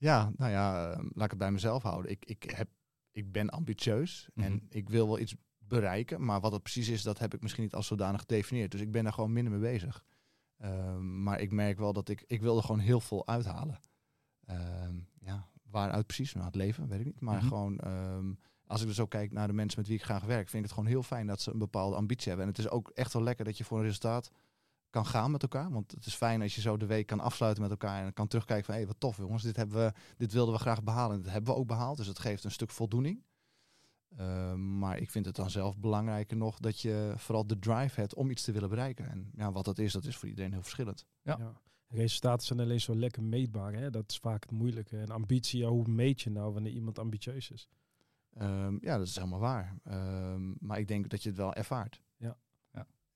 Ja, 0.00 0.30
nou 0.36 0.50
ja, 0.50 0.90
ehm, 0.90 1.04
laat 1.12 1.24
ik 1.24 1.30
het 1.30 1.38
bij 1.38 1.50
mezelf 1.50 1.82
houden. 1.82 2.10
Ik, 2.10 2.24
ik, 2.24 2.42
heb, 2.42 2.68
ik 3.12 3.32
ben 3.32 3.48
ambitieus 3.50 4.28
Mhm. 4.34 4.46
en 4.46 4.66
ik 4.68 4.88
wil 4.88 5.06
wel 5.06 5.18
iets 5.18 5.34
bereiken, 5.58 6.24
maar 6.24 6.40
wat 6.40 6.52
het 6.52 6.62
precies 6.62 6.88
is, 6.88 7.02
dat 7.02 7.18
heb 7.18 7.34
ik 7.34 7.42
misschien 7.42 7.62
niet 7.62 7.74
als 7.74 7.86
zodanig 7.86 8.20
gedefinieerd. 8.20 8.70
Dus 8.70 8.80
ik 8.80 8.90
ben 8.92 9.04
daar 9.04 9.12
gewoon 9.12 9.32
minder 9.32 9.52
mee 9.52 9.72
bezig. 9.72 10.04
Ehm, 10.56 11.22
maar 11.22 11.40
ik 11.40 11.52
merk 11.52 11.78
wel 11.78 11.92
dat 11.92 12.08
ik, 12.08 12.24
ik 12.26 12.40
wil 12.40 12.56
er 12.56 12.62
gewoon 12.62 12.80
heel 12.80 13.00
veel 13.00 13.26
uithalen. 13.26 13.78
Ehm, 14.46 14.94
ja, 15.20 15.48
waaruit 15.70 16.06
precies? 16.06 16.32
Nou, 16.34 16.46
het 16.46 16.54
leven, 16.54 16.88
weet 16.88 17.00
ik 17.00 17.06
niet. 17.06 17.20
Maar 17.20 17.36
Mhm. 17.38 17.46
gewoon, 17.46 17.78
ehm, 17.78 18.32
als 18.66 18.80
ik 18.80 18.86
dus 18.86 19.00
ook 19.00 19.10
kijk 19.10 19.32
naar 19.32 19.46
de 19.46 19.52
mensen 19.52 19.78
met 19.78 19.88
wie 19.88 19.96
ik 19.98 20.04
graag 20.04 20.24
werk, 20.24 20.48
vind 20.48 20.54
ik 20.54 20.62
het 20.62 20.72
gewoon 20.72 20.88
heel 20.88 21.02
fijn 21.02 21.26
dat 21.26 21.40
ze 21.40 21.52
een 21.52 21.58
bepaalde 21.58 21.96
ambitie 21.96 22.28
hebben. 22.28 22.46
En 22.46 22.52
het 22.52 22.60
is 22.60 22.68
ook 22.70 22.90
echt 22.94 23.12
wel 23.12 23.22
lekker 23.22 23.44
dat 23.44 23.58
je 23.58 23.64
voor 23.64 23.78
een 23.78 23.84
resultaat 23.84 24.30
kan 24.90 25.06
gaan 25.06 25.30
met 25.30 25.42
elkaar. 25.42 25.70
Want 25.70 25.90
het 25.90 26.06
is 26.06 26.14
fijn 26.14 26.42
als 26.42 26.54
je 26.54 26.60
zo 26.60 26.76
de 26.76 26.86
week 26.86 27.06
kan 27.06 27.20
afsluiten 27.20 27.62
met 27.62 27.70
elkaar 27.70 28.04
en 28.04 28.12
kan 28.12 28.28
terugkijken 28.28 28.64
van 28.64 28.74
hé, 28.74 28.86
wat 28.86 29.00
tof 29.00 29.16
jongens, 29.16 29.42
dit, 29.42 29.56
hebben 29.56 29.84
we, 29.84 29.92
dit 30.16 30.32
wilden 30.32 30.54
we 30.54 30.60
graag 30.60 30.82
behalen 30.82 31.16
en 31.16 31.22
dat 31.22 31.32
hebben 31.32 31.54
we 31.54 31.58
ook 31.58 31.66
behaald. 31.66 31.96
Dus 31.96 32.06
het 32.06 32.18
geeft 32.18 32.44
een 32.44 32.50
stuk 32.50 32.70
voldoening. 32.70 33.22
Ehm, 34.16 34.78
maar 34.78 34.98
ik 34.98 35.10
vind 35.10 35.26
het 35.26 35.36
dan 35.36 35.50
zelf 35.50 35.78
belangrijker 35.78 36.36
nog 36.36 36.58
dat 36.58 36.80
je 36.80 37.12
vooral 37.16 37.46
de 37.46 37.58
drive 37.58 38.00
hebt 38.00 38.14
om 38.14 38.30
iets 38.30 38.42
te 38.42 38.52
willen 38.52 38.68
bereiken. 38.68 39.10
En 39.10 39.30
ja, 39.34 39.52
wat 39.52 39.64
dat 39.64 39.78
is, 39.78 39.92
dat 39.92 40.04
is 40.04 40.16
voor 40.16 40.28
iedereen 40.28 40.52
heel 40.52 40.62
verschillend. 40.62 41.06
Ja. 41.22 41.36
Ja. 41.38 41.60
Resultaten 41.88 42.46
zijn 42.46 42.60
alleen 42.60 42.80
zo 42.80 42.96
lekker 42.96 43.22
meetbaar. 43.22 43.72
Hè? 43.72 43.90
Dat 43.90 44.10
is 44.10 44.18
vaak 44.18 44.42
het 44.42 44.50
moeilijke. 44.50 44.98
En 44.98 45.10
ambitie, 45.10 45.60
ja, 45.60 45.68
hoe 45.68 45.88
meet 45.88 46.20
je 46.20 46.30
nou 46.30 46.52
wanneer 46.52 46.72
iemand 46.72 46.98
ambitieus 46.98 47.50
is? 47.50 47.68
Ehm, 48.32 48.76
ja, 48.80 48.98
dat 48.98 49.06
is 49.06 49.16
helemaal 49.16 49.38
waar. 49.38 49.76
Ehm, 49.84 50.52
maar 50.58 50.78
ik 50.78 50.88
denk 50.88 51.08
dat 51.08 51.22
je 51.22 51.28
het 51.28 51.38
wel 51.38 51.54
ervaart. 51.54 52.02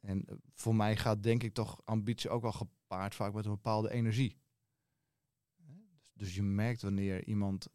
En 0.05 0.25
eh, 0.25 0.35
voor 0.53 0.75
mij 0.75 0.97
gaat 0.97 1.23
denk 1.23 1.43
ik 1.43 1.55
toch 1.55 1.81
ambitie 1.85 2.31
ook 2.31 2.43
wel 2.43 2.53
gepaard 2.53 3.15
vaak 3.15 3.33
met 3.35 3.45
een 3.45 3.51
bepaalde 3.51 3.91
energie. 3.91 4.37
Dus, 5.57 6.13
dus 6.15 6.35
je 6.35 6.43
merkt 6.43 6.83
wanneer 6.83 7.25
iemand... 7.25 7.69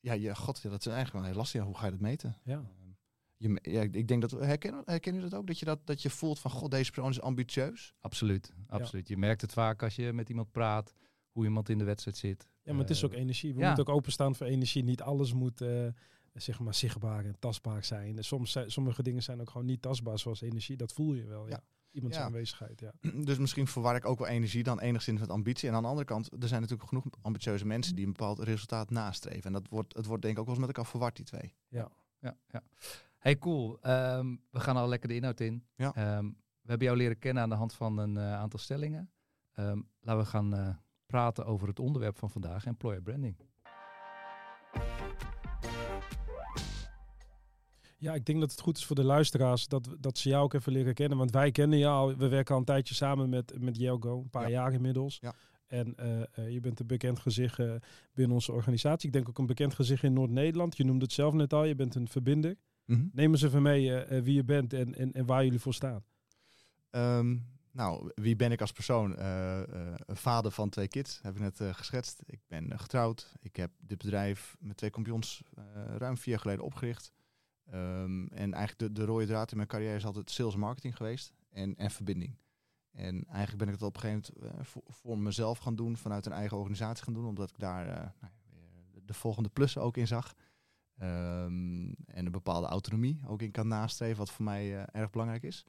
Ja, 0.00 0.12
je, 0.12 0.36
god, 0.36 0.60
ja, 0.62 0.70
dat 0.70 0.80
is 0.80 0.86
eigenlijk 0.86 1.16
wel 1.16 1.24
heel 1.24 1.40
lastig. 1.40 1.60
Ja, 1.60 1.66
hoe 1.66 1.76
ga 1.76 1.84
je 1.84 1.90
dat 1.90 2.00
meten? 2.00 2.38
Ja. 2.44 2.56
Ehm, 2.56 2.90
je, 3.36 3.58
ja, 3.70 3.82
ik 3.82 4.08
denk 4.08 4.20
dat... 4.20 4.30
Herkennen, 4.30 4.82
herkennen 4.84 5.20
jullie 5.20 5.30
dat 5.30 5.40
ook? 5.40 5.46
Dat 5.46 5.58
je, 5.58 5.64
dat, 5.64 5.86
dat 5.86 6.02
je 6.02 6.10
voelt 6.10 6.38
van, 6.38 6.50
god, 6.50 6.70
deze 6.70 6.90
persoon 6.90 7.10
is 7.10 7.20
ambitieus. 7.20 7.94
Absoluut. 8.00 8.52
Absoluut. 8.66 9.08
Je 9.08 9.16
merkt 9.16 9.40
het 9.40 9.52
vaak 9.52 9.82
als 9.82 9.96
je 9.96 10.12
met 10.12 10.28
iemand 10.28 10.50
praat, 10.50 10.94
hoe 11.30 11.44
iemand 11.44 11.68
in 11.68 11.78
de 11.78 11.84
wedstrijd 11.84 12.16
zit. 12.16 12.48
Ja, 12.62 12.72
maar 12.72 12.80
het 12.80 12.90
is 12.90 13.02
Eh, 13.02 13.08
ook 13.08 13.14
energie. 13.14 13.54
We 13.54 13.60
ja. 13.60 13.66
moeten 13.66 13.86
ook 13.86 13.96
openstaan 13.96 14.34
voor 14.34 14.46
energie. 14.46 14.84
Niet 14.84 15.02
alles 15.02 15.32
moet, 15.32 15.60
eh, 15.60 15.86
zeg 16.32 16.60
maar 16.60 16.74
zichtbaar 16.74 17.24
en 17.24 17.38
tastbaar 17.38 17.84
zijn. 17.84 18.16
En 18.16 18.24
soms 18.24 18.52
zijn, 18.52 18.70
sommige 18.70 19.02
dingen 19.02 19.22
zijn 19.22 19.40
ook 19.40 19.50
gewoon 19.50 19.66
niet 19.66 19.82
tastbaar, 19.82 20.18
zoals 20.18 20.40
energie. 20.40 20.76
Dat 20.76 20.92
voel 20.92 21.14
je 21.14 21.24
wel, 21.26 21.44
ja. 21.44 21.50
Ja. 21.50 21.62
Iemands 21.92 22.16
Ja. 22.16 22.22
aanwezigheid, 22.22 22.80
ja. 22.80 22.92
Dus 23.24 23.38
misschien 23.38 23.66
verwar 23.66 23.96
ik 23.96 24.04
ook 24.06 24.18
wel 24.18 24.28
energie 24.28 24.62
dan 24.62 24.80
enigszins 24.80 25.20
met 25.20 25.28
ambitie. 25.30 25.68
En 25.68 25.74
aan 25.74 25.82
de 25.82 25.88
andere 25.88 26.06
kant, 26.06 26.42
er 26.42 26.48
zijn 26.48 26.60
natuurlijk 26.60 26.88
genoeg 26.88 27.04
ambitieuze 27.22 27.66
mensen 27.66 27.94
die 27.94 28.06
een 28.06 28.12
bepaald 28.12 28.38
resultaat 28.38 28.90
nastreven. 28.90 29.42
En 29.44 29.52
dat 29.52 29.68
wordt, 29.68 29.96
het 29.96 30.06
wordt 30.06 30.22
denk 30.22 30.34
ik 30.34 30.40
ook 30.40 30.46
wel 30.46 30.54
eens 30.56 30.66
met 30.66 30.76
elkaar 30.76 30.90
verward, 30.90 31.16
die 31.16 31.24
twee. 31.24 31.54
Ja, 31.68 31.90
ja. 32.18 32.62
Hey, 33.18 33.38
cool. 33.38 33.78
Ehm, 33.80 34.36
we 34.50 34.60
gaan 34.60 34.76
al 34.76 34.88
lekker 34.88 35.08
de 35.08 35.14
inhoud 35.14 35.40
in. 35.40 35.64
Ja. 35.74 35.94
Ehm, 35.94 36.24
we 36.60 36.68
hebben 36.68 36.86
jou 36.86 36.98
leren 36.98 37.18
kennen 37.18 37.42
aan 37.42 37.48
de 37.48 37.54
hand 37.54 37.74
van 37.74 37.98
een 37.98 38.16
eh, 38.16 38.34
aantal 38.34 38.58
stellingen. 38.58 39.10
Ehm, 39.52 39.80
laten 40.00 40.22
we 40.22 40.28
gaan 40.28 40.54
eh, 40.54 40.76
praten 41.06 41.46
over 41.46 41.68
het 41.68 41.78
onderwerp 41.78 42.18
van 42.18 42.30
vandaag, 42.30 42.66
employer 42.66 43.02
branding. 43.02 43.36
Ja, 48.00 48.14
ik 48.14 48.26
denk 48.26 48.40
dat 48.40 48.50
het 48.50 48.60
goed 48.60 48.76
is 48.76 48.84
voor 48.84 48.96
de 48.96 49.04
luisteraars 49.04 49.68
dat, 49.68 49.88
dat 49.98 50.18
ze 50.18 50.28
jou 50.28 50.44
ook 50.44 50.54
even 50.54 50.72
leren 50.72 50.94
kennen. 50.94 51.18
Want 51.18 51.30
wij 51.30 51.50
kennen 51.50 51.78
jou 51.78 51.94
al, 52.10 52.16
we 52.16 52.28
werken 52.28 52.52
al 52.54 52.60
een 52.60 52.66
tijdje 52.66 52.94
samen 52.94 53.28
met, 53.28 53.60
met 53.60 53.76
Jelgo, 53.76 54.20
een 54.20 54.30
paar 54.30 54.42
Ja. 54.42 54.48
jaar 54.48 54.72
inmiddels. 54.72 55.18
Ja. 55.20 55.34
En 55.66 55.96
eh, 55.96 56.20
eh, 56.20 56.50
je 56.52 56.60
bent 56.60 56.80
een 56.80 56.86
bekend 56.86 57.18
gezicht 57.18 57.58
eh, 57.58 57.74
binnen 58.14 58.34
onze 58.34 58.52
organisatie. 58.52 59.06
Ik 59.06 59.12
denk 59.12 59.28
ook 59.28 59.38
een 59.38 59.46
bekend 59.46 59.74
gezicht 59.74 60.02
in 60.02 60.12
Noord-Nederland. 60.12 60.76
Je 60.76 60.84
noemde 60.84 61.04
het 61.04 61.12
zelf 61.12 61.34
net 61.34 61.52
al, 61.52 61.64
je 61.64 61.74
bent 61.74 61.94
een 61.94 62.08
verbinder. 62.08 62.56
Neem 63.12 63.30
eens 63.32 63.42
even 63.42 63.62
mee 63.62 64.04
wie 64.22 64.34
je 64.34 64.44
bent 64.44 64.72
en, 64.72 64.94
en, 64.94 65.12
en 65.12 65.26
waar 65.26 65.44
jullie 65.44 65.58
voor 65.60 65.74
staan. 65.74 66.04
Ehm, 66.90 67.36
nou, 67.72 68.10
wie 68.14 68.36
ben 68.36 68.52
ik 68.52 68.60
als 68.60 68.72
persoon? 68.72 69.18
Een 69.18 70.16
vader 70.16 70.50
van 70.50 70.68
twee 70.68 70.88
kids, 70.88 71.18
heb 71.22 71.34
ik 71.34 71.40
net 71.40 71.60
geschetst. 71.76 72.22
Ik 72.26 72.40
ben 72.46 72.78
getrouwd. 72.78 73.32
Ik 73.40 73.56
heb 73.56 73.70
dit 73.78 73.98
bedrijf 73.98 74.56
met 74.60 74.76
twee 74.76 74.90
kampioens 74.90 75.42
ruim 75.96 76.16
vier 76.16 76.32
jaar 76.32 76.42
geleden 76.42 76.64
opgericht. 76.64 77.12
Ehm, 77.70 78.26
en 78.26 78.54
eigenlijk 78.54 78.78
de, 78.78 78.92
de 78.92 79.04
rode 79.04 79.26
draad 79.26 79.50
in 79.50 79.56
mijn 79.56 79.68
carrière 79.68 79.96
is 79.96 80.04
altijd 80.04 80.30
sales 80.30 80.56
marketing 80.56 80.96
geweest 80.96 81.32
en, 81.50 81.76
en 81.76 81.90
verbinding. 81.90 82.36
En 82.90 83.24
eigenlijk 83.24 83.58
ben 83.58 83.66
ik 83.66 83.74
het 83.74 83.82
op 83.82 83.94
een 83.94 84.00
gegeven 84.00 84.34
moment 84.38 84.58
eh, 84.58 84.64
voor, 84.64 84.82
voor 84.86 85.18
mezelf 85.18 85.58
gaan 85.58 85.76
doen, 85.76 85.96
vanuit 85.96 86.26
een 86.26 86.32
eigen 86.32 86.56
organisatie 86.56 87.04
gaan 87.04 87.14
doen, 87.14 87.26
omdat 87.26 87.50
ik 87.50 87.58
daar 87.58 87.88
eh, 87.88 88.08
nou, 88.20 88.32
de 89.04 89.14
volgende 89.14 89.48
plussen 89.48 89.82
ook 89.82 89.96
in 89.96 90.06
zag. 90.06 90.34
Ehm, 90.98 91.92
en 92.06 92.26
een 92.26 92.30
bepaalde 92.30 92.66
autonomie 92.66 93.22
ook 93.26 93.42
in 93.42 93.50
kan 93.50 93.68
nastreven, 93.68 94.18
wat 94.18 94.30
voor 94.30 94.44
mij 94.44 94.76
eh, 94.76 95.00
erg 95.00 95.10
belangrijk 95.10 95.42
is. 95.42 95.64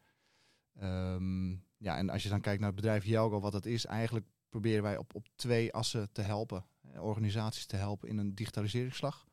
Ehm, 0.76 1.50
ja, 1.78 1.98
en 1.98 2.10
als 2.10 2.24
je 2.24 2.30
dan 2.30 2.42
kijkt 2.42 2.60
naar 2.60 2.72
het 2.72 2.82
bedrijf 2.82 3.06
Jelgo, 3.06 3.40
wat 3.40 3.52
dat 3.52 3.66
is, 3.66 3.86
eigenlijk 3.86 4.26
proberen 4.50 4.84
wij 4.84 4.98
op, 4.98 5.16
op 5.16 5.28
twee 5.36 5.74
assen 5.74 6.12
te 6.12 6.22
helpen. 6.22 6.66
Organisaties 6.98 7.66
te 7.66 7.76
helpen 7.76 8.10
in 8.10 8.18
een 8.18 8.36
digitaliseringsslag. 8.36 9.28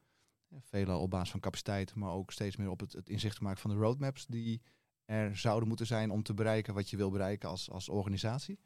Veelal 0.61 1.01
op 1.01 1.11
basis 1.11 1.31
van 1.31 1.41
capaciteit, 1.41 1.95
maar 1.95 2.11
ook 2.11 2.33
steeds 2.33 2.57
meer 2.57 2.71
op 2.71 2.81
het, 2.81 2.93
het 2.93 3.09
inzicht 3.09 3.41
maken 3.41 3.61
van 3.61 3.71
de 3.71 3.77
roadmaps 3.77 4.27
die 4.27 4.63
er 5.05 5.37
zouden 5.37 5.69
moeten 5.69 5.87
zijn 5.87 6.11
om 6.11 6.23
te 6.23 6.35
bereiken 6.35 6.75
wat 6.75 6.91
je 6.91 6.97
wil 6.97 7.11
bereiken 7.11 7.49
als, 7.49 7.71
als 7.71 7.89
organisatie. 7.89 8.59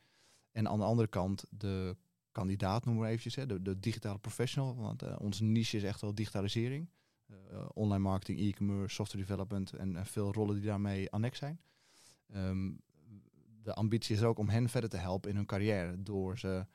En 0.51 0.69
aan 0.69 0.79
de 0.79 0.85
andere 0.85 1.09
kant 1.09 1.45
de 1.51 1.97
kandidaat, 2.33 2.85
noemen 2.85 3.03
we 3.03 3.09
eventjes, 3.09 3.35
hè, 3.35 3.63
de, 3.63 3.79
digitale 3.79 4.19
professional. 4.19 4.77
Want 4.77 5.03
eh, 5.03 5.17
onze 5.19 5.45
niche 5.45 5.77
is 5.77 5.83
echt 5.83 6.01
wel 6.01 6.15
digitalisering. 6.15 6.91
Eh, 7.27 7.69
online 7.73 8.03
marketing, 8.03 8.41
e-commerce, 8.41 8.95
software 8.95 9.25
development 9.25 9.73
en, 9.73 10.07
veel 10.07 10.33
rollen 10.33 10.55
die 10.55 10.65
daarmee 10.65 11.11
annex 11.11 11.39
zijn. 11.39 11.61
Ehm, 12.27 12.73
de 13.63 13.75
ambitie 13.75 14.17
is 14.17 14.23
ook 14.23 14.39
om 14.39 14.49
hen 14.49 14.69
verder 14.69 14.91
te 14.91 14.97
helpen 14.97 15.31
in 15.31 15.37
hun 15.37 15.47
carrière 15.47 16.03
door 16.03 16.39
ze 16.39 16.67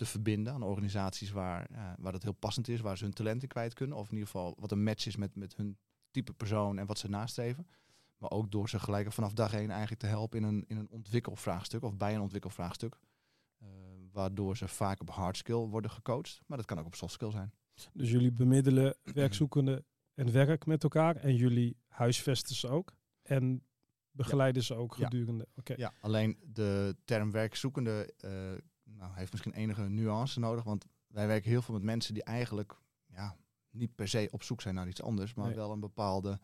te 0.00 0.06
verbinden 0.06 0.52
aan 0.52 0.62
organisaties 0.62 1.30
waar, 1.30 1.66
ja, 1.72 1.96
waar 1.98 2.12
dat 2.12 2.22
heel 2.22 2.32
passend 2.32 2.68
is, 2.68 2.80
waar 2.80 2.98
ze 2.98 3.04
hun 3.04 3.12
talenten 3.12 3.48
kwijt 3.48 3.74
kunnen. 3.74 3.96
Of 3.96 4.06
in 4.06 4.12
ieder 4.12 4.26
geval 4.26 4.56
wat 4.58 4.70
een 4.70 4.82
match 4.82 5.06
is 5.06 5.16
met, 5.16 5.34
met 5.36 5.56
hun 5.56 5.78
type 6.10 6.32
persoon 6.32 6.78
en 6.78 6.86
wat 6.86 6.98
ze 6.98 7.08
nastreven. 7.08 7.66
Maar 8.18 8.30
ook 8.30 8.50
door 8.50 8.68
ze 8.68 8.78
gelijk 8.78 9.12
vanaf 9.12 9.32
dag 9.32 9.52
één 9.54 9.70
eigenlijk 9.70 10.00
te 10.00 10.06
helpen 10.06 10.38
in 10.38 10.44
een, 10.44 10.64
in 10.66 10.76
een 10.76 10.90
ontwikkelvraagstuk 10.90 11.82
of 11.82 11.96
bij 11.96 12.14
een 12.14 12.20
ontwikkelvraagstuk. 12.20 12.98
Eh, 13.58 13.68
waardoor 14.12 14.56
ze 14.56 14.68
vaak 14.68 15.00
op 15.00 15.10
hard 15.10 15.36
skill 15.36 15.54
worden 15.66 15.90
gecoacht. 15.90 16.40
Maar 16.46 16.56
dat 16.56 16.66
kan 16.66 16.78
ook 16.78 16.86
op 16.86 16.94
soft 16.94 17.12
skill 17.12 17.30
zijn. 17.30 17.52
Dus 17.92 18.10
jullie 18.10 18.32
bemiddelen 18.32 18.96
werkzoekenden 19.22 19.84
en 20.14 20.32
werk 20.32 20.66
met 20.66 20.82
elkaar. 20.82 21.16
En 21.16 21.34
jullie 21.34 21.76
huisvesten 21.88 22.54
ze 22.56 22.68
ook. 22.68 22.92
En 23.22 23.64
begeleiden 24.10 24.62
ze 24.62 24.74
ook 24.74 24.96
Ja. 24.96 25.04
gedurende. 25.04 25.48
Oké. 25.56 25.74
Ja, 25.76 25.92
alleen 26.00 26.38
de 26.46 26.96
term 27.04 27.30
werkzoekende 27.30 28.12
eh, 28.16 28.52
nou, 29.00 29.12
heeft 29.14 29.30
misschien 29.32 29.52
enige 29.54 29.82
nuance 29.82 30.40
nodig. 30.40 30.64
Want 30.64 30.84
wij 31.06 31.26
werken 31.26 31.50
heel 31.50 31.62
veel 31.62 31.74
met 31.74 31.82
mensen 31.82 32.14
die 32.14 32.22
eigenlijk 32.22 32.80
ja, 33.06 33.36
niet 33.70 33.94
per 33.94 34.08
se 34.08 34.28
op 34.30 34.42
zoek 34.42 34.60
zijn 34.60 34.74
naar 34.74 34.88
iets 34.88 35.02
anders. 35.02 35.34
Maar 35.34 35.46
Nee. 35.46 35.54
wel 35.54 35.72
een 35.72 35.80
bepaalde 35.80 36.40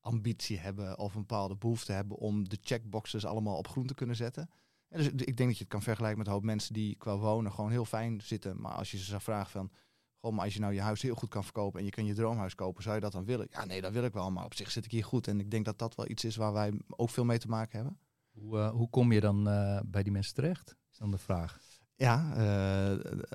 ambitie 0.00 0.58
hebben 0.58 0.98
of 0.98 1.14
een 1.14 1.20
bepaalde 1.20 1.56
behoefte 1.56 1.92
hebben 1.92 2.16
om 2.16 2.48
de 2.48 2.58
checkboxes 2.60 3.24
allemaal 3.24 3.56
op 3.56 3.68
groen 3.68 3.86
te 3.86 3.94
kunnen 3.94 4.16
zetten. 4.16 4.50
En 4.88 4.98
dus 4.98 5.06
ik 5.06 5.36
denk 5.36 5.48
dat 5.48 5.56
je 5.56 5.62
het 5.64 5.72
kan 5.72 5.82
vergelijken 5.82 6.18
met 6.18 6.26
een 6.26 6.32
hoop 6.32 6.42
mensen 6.42 6.74
die 6.74 6.96
qua 6.96 7.16
wonen 7.16 7.52
gewoon 7.52 7.70
heel 7.70 7.84
fijn 7.84 8.20
zitten. 8.20 8.60
Maar 8.60 8.72
als 8.72 8.90
je 8.90 8.98
ze 8.98 9.04
zou 9.04 9.20
vragen 9.20 9.50
van, 9.50 9.70
goh, 10.16 10.32
maar 10.32 10.44
als 10.44 10.54
je 10.54 10.60
nou 10.60 10.74
je 10.74 10.80
huis 10.80 11.02
heel 11.02 11.14
goed 11.14 11.28
kan 11.28 11.44
verkopen 11.44 11.78
en 11.78 11.84
je 11.84 11.90
kan 11.90 12.04
je 12.04 12.14
droomhuis 12.14 12.54
kopen, 12.54 12.82
zou 12.82 12.94
je 12.94 13.00
dat 13.00 13.12
dan 13.12 13.24
willen? 13.24 13.46
Ja, 13.50 13.64
nee, 13.64 13.80
dat 13.80 13.92
wil 13.92 14.04
ik 14.04 14.12
wel, 14.12 14.30
maar 14.30 14.44
op 14.44 14.54
zich 14.54 14.70
zit 14.70 14.84
ik 14.84 14.90
hier 14.90 15.04
goed. 15.04 15.26
En 15.28 15.40
ik 15.40 15.50
denk 15.50 15.64
dat 15.64 15.78
dat 15.78 15.94
wel 15.94 16.08
iets 16.08 16.24
is 16.24 16.36
waar 16.36 16.52
wij 16.52 16.72
ook 16.88 17.10
veel 17.10 17.24
mee 17.24 17.38
te 17.38 17.48
maken 17.48 17.76
hebben. 17.76 17.98
Hoe, 18.30 18.58
eh, 18.58 18.70
hoe 18.70 18.90
kom 18.90 19.12
je 19.12 19.20
dan 19.20 19.48
eh, 19.48 19.80
bij 19.84 20.02
die 20.02 20.12
mensen 20.12 20.34
terecht? 20.34 20.76
Is 20.92 20.98
dan 20.98 21.10
de 21.10 21.18
vraag. 21.18 21.60
Ja, 22.00 22.32
eh, 22.36 22.90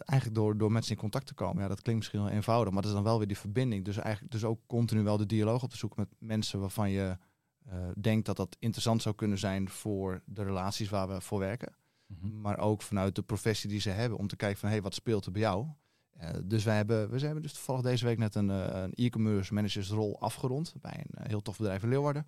eigenlijk 0.06 0.34
door, 0.34 0.58
door 0.58 0.72
mensen 0.72 0.92
in 0.92 0.98
contact 0.98 1.28
te 1.28 1.34
komen. 1.34 1.62
Ja, 1.62 1.68
dat 1.68 1.82
klinkt 1.82 2.02
misschien 2.02 2.24
wel 2.24 2.34
eenvoudig, 2.34 2.74
maar 2.74 2.82
dat 2.82 2.92
is 2.92 2.98
dan 2.98 3.06
wel 3.06 3.18
weer 3.18 3.28
die 3.28 3.38
verbinding. 3.38 3.86
Dus 3.86 3.98
eigenlijk 3.98 4.32
dus 4.32 4.44
ook 4.44 4.60
continu 4.68 5.04
wel 5.04 5.18
de 5.18 5.26
dialoog 5.26 5.64
op 5.64 5.70
te 5.70 5.78
zoeken 5.78 6.00
met 6.00 6.30
mensen 6.30 6.60
waarvan 6.60 6.90
je 6.90 7.18
eh, 7.66 7.78
denkt 8.00 8.26
dat 8.26 8.38
dat 8.38 8.56
interessant 8.60 9.02
zou 9.02 9.16
kunnen 9.16 9.38
zijn 9.38 9.70
voor 9.70 10.22
de 10.26 10.44
relaties 10.44 10.90
waar 10.90 11.08
we 11.08 11.22
voor 11.22 11.40
werken. 11.40 11.76
Mhm. 12.06 12.42
Maar 12.42 12.58
ook 12.58 12.82
vanuit 12.82 13.16
de 13.16 13.22
professie 13.22 13.70
die 13.70 13.80
ze 13.80 13.90
hebben, 13.90 14.18
om 14.18 14.28
te 14.28 14.36
kijken 14.36 14.60
van 14.60 14.68
hé, 14.68 14.76
hey, 14.76 14.84
wat 14.84 14.94
speelt 14.94 15.26
er 15.26 15.32
bij 15.32 15.42
jou? 15.42 15.68
Eh, 16.12 16.30
dus 16.44 16.64
wij 16.64 16.76
hebben, 16.76 17.10
we 17.10 17.20
hebben 17.20 17.42
dus 17.42 17.54
toevallig 17.54 17.82
deze 17.82 18.06
week 18.06 18.18
net 18.18 18.36
een, 18.36 18.50
een 18.50 18.94
e-commerce 18.94 19.54
managersrol 19.54 20.20
afgerond 20.20 20.74
bij 20.82 21.06
een 21.12 21.28
heel 21.28 21.42
tof 21.42 21.58
bedrijf 21.58 21.84
in 21.84 21.90
Leeuwarden. 21.90 22.28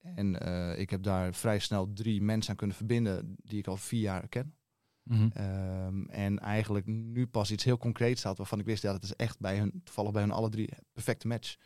En 0.00 0.34
ik 0.78 0.90
heb 0.90 1.02
daar 1.02 1.34
vrij 1.34 1.58
snel 1.58 1.92
drie 1.92 2.22
mensen 2.22 2.50
aan 2.50 2.56
kunnen 2.56 2.76
verbinden 2.76 3.36
die 3.42 3.58
ik 3.58 3.66
al 3.66 3.76
vier 3.76 4.00
jaar 4.00 4.28
ken. 4.28 4.54
Mhm. 5.04 5.28
Ehm, 5.32 6.04
en 6.04 6.38
eigenlijk 6.38 6.86
nu 6.86 7.26
pas 7.26 7.50
iets 7.50 7.64
heel 7.64 7.76
concreets 7.76 8.22
had 8.22 8.36
waarvan 8.36 8.58
ik 8.58 8.64
wist 8.64 8.82
dat 8.82 8.94
het 8.94 9.02
is 9.02 9.16
echt 9.16 9.40
bij 9.40 9.58
hun, 9.58 9.80
toevallig 9.84 10.12
bij 10.12 10.22
hun 10.22 10.30
alle 10.30 10.48
drie, 10.48 10.68
perfecte 10.92 11.26
match. 11.26 11.56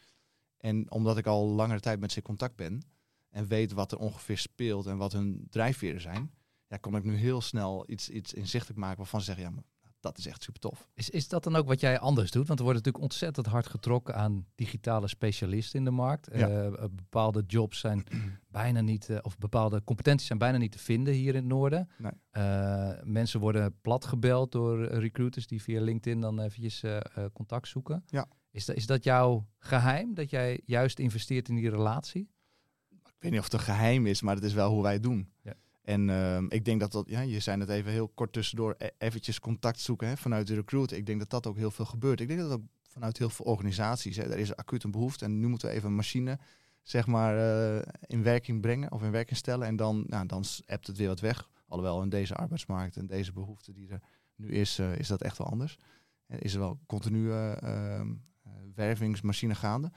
En 0.56 0.90
omdat 0.90 1.18
ik 1.18 1.26
al 1.26 1.46
langere 1.46 1.80
tijd 1.80 2.00
met 2.00 2.10
ze 2.12 2.18
in 2.18 2.22
contact 2.24 2.56
ben 2.56 2.82
en 3.28 3.46
weet 3.46 3.72
wat 3.72 3.92
er 3.92 3.98
ongeveer 3.98 4.38
speelt 4.38 4.86
en 4.86 4.96
wat 4.96 5.12
hun 5.12 5.46
drijfveren 5.50 6.00
zijn, 6.00 6.30
ja, 6.66 6.76
kon 6.76 6.96
ik 6.96 7.04
nu 7.04 7.16
heel 7.16 7.40
snel 7.40 7.90
iets, 7.90 8.08
iets 8.08 8.32
inzichtelijk 8.34 8.78
maken 8.78 8.96
waarvan 8.96 9.20
ze 9.20 9.26
zeggen, 9.26 9.44
ja, 9.44 9.50
maar 9.50 9.64
dat 10.00 10.18
is 10.18 10.26
echt 10.26 10.42
super 10.42 10.60
tof. 10.60 10.88
Is, 10.94 11.10
is 11.10 11.28
dat 11.28 11.44
dan 11.44 11.56
ook 11.56 11.66
wat 11.66 11.80
jij 11.80 11.98
anders 11.98 12.30
doet? 12.30 12.46
Want 12.46 12.58
er 12.58 12.64
wordt 12.64 12.78
natuurlijk 12.78 13.04
ontzettend 13.04 13.46
hard 13.46 13.66
getrokken 13.66 14.14
aan 14.14 14.46
digitale 14.54 15.08
specialisten 15.08 15.78
in 15.78 15.84
de 15.84 15.90
markt. 15.90 16.28
Ja. 16.32 16.48
Eh, 16.48 16.66
eh, 16.66 16.72
bepaalde 16.90 17.44
jobs 17.46 17.78
zijn 17.78 18.04
bijna 18.50 18.80
niet, 18.80 19.08
eh, 19.08 19.18
of 19.22 19.38
bepaalde 19.38 19.84
competenties 19.84 20.26
zijn 20.26 20.38
bijna 20.38 20.58
niet 20.58 20.72
te 20.72 20.78
vinden 20.78 21.14
hier 21.14 21.28
in 21.28 21.40
het 21.40 21.44
noorden. 21.44 21.88
Nee. 21.96 22.12
Mensen 23.02 23.40
worden 23.40 23.80
plat 23.80 24.04
gebeld 24.04 24.52
door 24.52 24.84
recruiters 24.84 25.46
die 25.46 25.62
via 25.62 25.80
LinkedIn 25.80 26.20
dan 26.20 26.40
eventjes 26.40 26.84
contact 27.32 27.68
zoeken. 27.68 28.04
Ja. 28.06 28.26
Is, 28.50 28.64
dat 28.64 28.76
is 28.76 28.86
dat 28.86 29.04
jouw 29.04 29.46
geheim? 29.58 30.14
Dat 30.14 30.30
jij 30.30 30.60
juist 30.64 30.98
investeert 30.98 31.48
in 31.48 31.54
die 31.54 31.70
relatie? 31.70 32.28
Ik 32.88 33.24
weet 33.24 33.30
niet 33.30 33.40
of 33.40 33.44
het 33.44 33.54
een 33.54 33.74
geheim 33.74 34.06
is, 34.06 34.22
maar 34.22 34.34
het 34.34 34.44
is 34.44 34.52
wel 34.52 34.70
hoe 34.70 34.82
wij 34.82 34.92
het 34.92 35.02
doen. 35.02 35.32
Ja. 35.42 35.54
En 35.88 36.10
ehm, 36.10 36.46
ik 36.48 36.64
denk 36.64 36.80
dat 36.80 36.92
dat, 36.92 37.08
ja, 37.08 37.20
je 37.20 37.40
zei 37.40 37.60
het 37.60 37.68
even 37.68 37.92
heel 37.92 38.08
kort 38.08 38.32
tussendoor, 38.32 38.74
e- 38.78 38.88
eventjes 38.98 39.40
contact 39.40 39.80
zoeken 39.80 40.08
hè, 40.08 40.16
vanuit 40.16 40.46
de 40.46 40.54
recruit. 40.54 40.92
Ik 40.92 41.06
denk 41.06 41.18
dat 41.18 41.30
dat 41.30 41.46
ook 41.46 41.56
heel 41.56 41.70
veel 41.70 41.84
gebeurt. 41.84 42.20
Ik 42.20 42.28
denk 42.28 42.40
dat 42.40 42.50
ook 42.50 42.62
vanuit 42.82 43.18
heel 43.18 43.30
veel 43.30 43.44
organisaties, 43.44 44.16
hè, 44.16 44.22
er 44.22 44.38
is 44.38 44.56
acuut 44.56 44.84
een 44.84 44.90
behoefte 44.90 45.24
en 45.24 45.38
nu 45.38 45.46
moeten 45.46 45.68
we 45.68 45.74
even 45.74 45.88
een 45.88 45.94
machine 45.94 46.38
zeg 46.82 47.06
maar 47.06 47.38
eh, 47.38 47.82
in 48.06 48.22
werking 48.22 48.60
brengen 48.60 48.92
of 48.92 49.02
in 49.02 49.10
werking 49.10 49.38
stellen. 49.38 49.66
En 49.66 49.76
dan, 49.76 50.04
nou, 50.06 50.26
dan 50.26 50.44
appt 50.66 50.86
het 50.86 50.96
weer 50.96 51.08
wat 51.08 51.20
weg. 51.20 51.48
Alhoewel 51.68 52.02
in 52.02 52.08
deze 52.08 52.34
arbeidsmarkt 52.34 52.96
en 52.96 53.06
deze 53.06 53.32
behoefte 53.32 53.72
die 53.72 53.88
er 53.88 54.00
nu 54.36 54.48
is, 54.48 54.78
eh, 54.78 54.96
is 54.96 55.08
dat 55.08 55.22
echt 55.22 55.38
wel 55.38 55.46
anders. 55.46 55.78
Er 56.26 56.44
is 56.44 56.52
er 56.52 56.60
wel 56.60 56.78
continu 56.86 57.30
eh, 57.30 57.62
ehm, 57.62 58.12
eh, 58.42 58.52
wervingsmachine 58.74 59.54
gaande. 59.54 59.90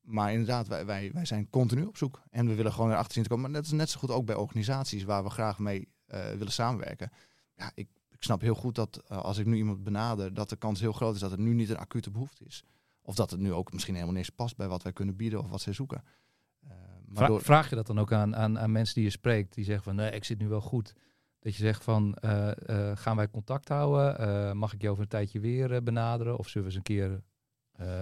Maar 0.00 0.32
inderdaad, 0.32 0.68
wij, 0.68 0.86
wij, 0.86 1.10
wij 1.12 1.24
zijn 1.24 1.50
continu 1.50 1.84
op 1.84 1.96
zoek. 1.96 2.22
En 2.30 2.46
we 2.46 2.54
willen 2.54 2.72
gewoon 2.72 2.90
erachter 2.90 3.12
zien 3.12 3.22
te 3.22 3.28
komen. 3.28 3.44
Maar 3.50 3.60
dat 3.60 3.70
is 3.70 3.76
net 3.76 3.90
zo 3.90 3.98
goed 3.98 4.10
ook 4.10 4.26
bij 4.26 4.34
organisaties 4.34 5.04
waar 5.04 5.22
we 5.24 5.30
graag 5.30 5.58
mee 5.58 5.88
eh, 6.06 6.28
willen 6.30 6.52
samenwerken. 6.52 7.10
Ja, 7.56 7.70
ik, 7.74 7.88
ik 8.08 8.22
snap 8.22 8.40
heel 8.40 8.54
goed 8.54 8.74
dat 8.74 9.02
eh, 9.08 9.18
als 9.18 9.38
ik 9.38 9.46
nu 9.46 9.56
iemand 9.56 9.82
benader, 9.84 10.34
dat 10.34 10.48
de 10.48 10.56
kans 10.56 10.80
heel 10.80 10.92
groot 10.92 11.14
is 11.14 11.20
dat 11.20 11.30
het 11.30 11.40
nu 11.40 11.54
niet 11.54 11.68
een 11.70 11.76
acute 11.78 12.10
behoefte 12.10 12.44
is. 12.44 12.64
Of 13.02 13.14
dat 13.14 13.30
het 13.30 13.40
nu 13.40 13.52
ook 13.52 13.72
misschien 13.72 13.94
helemaal 13.94 14.14
niet 14.14 14.24
eens 14.24 14.34
past 14.36 14.56
bij 14.56 14.68
wat 14.68 14.82
wij 14.82 14.92
kunnen 14.92 15.16
bieden 15.16 15.38
of 15.38 15.50
wat 15.50 15.60
zij 15.60 15.72
zoeken. 15.72 16.02
Eh, 16.62 16.70
maar 17.06 17.16
Vra- 17.16 17.26
door- 17.26 17.42
Vraag 17.42 17.68
je 17.68 17.74
dat 17.76 17.86
dan 17.86 18.00
ook 18.00 18.12
aan, 18.12 18.36
aan, 18.36 18.58
aan 18.58 18.72
mensen 18.72 18.94
die 18.94 19.04
je 19.04 19.10
spreekt, 19.10 19.54
die 19.54 19.64
zeggen 19.64 19.84
van 19.84 19.94
nee, 19.94 20.10
ik 20.10 20.24
zit 20.24 20.38
nu 20.38 20.48
wel 20.48 20.60
goed. 20.60 20.94
Dat 21.38 21.56
je 21.56 21.62
zegt 21.62 21.84
van 21.84 22.16
gaan 22.94 23.16
wij 23.16 23.28
contact 23.30 23.68
houden? 23.68 24.56
Mag 24.56 24.72
ik 24.72 24.82
je 24.82 24.90
over 24.90 25.02
een 25.02 25.08
tijdje 25.08 25.40
weer 25.40 25.82
benaderen? 25.82 26.38
Of 26.38 26.48
zullen 26.48 26.68
we 26.68 26.74
eens 26.74 26.88
een 26.88 26.94
keer 26.94 27.22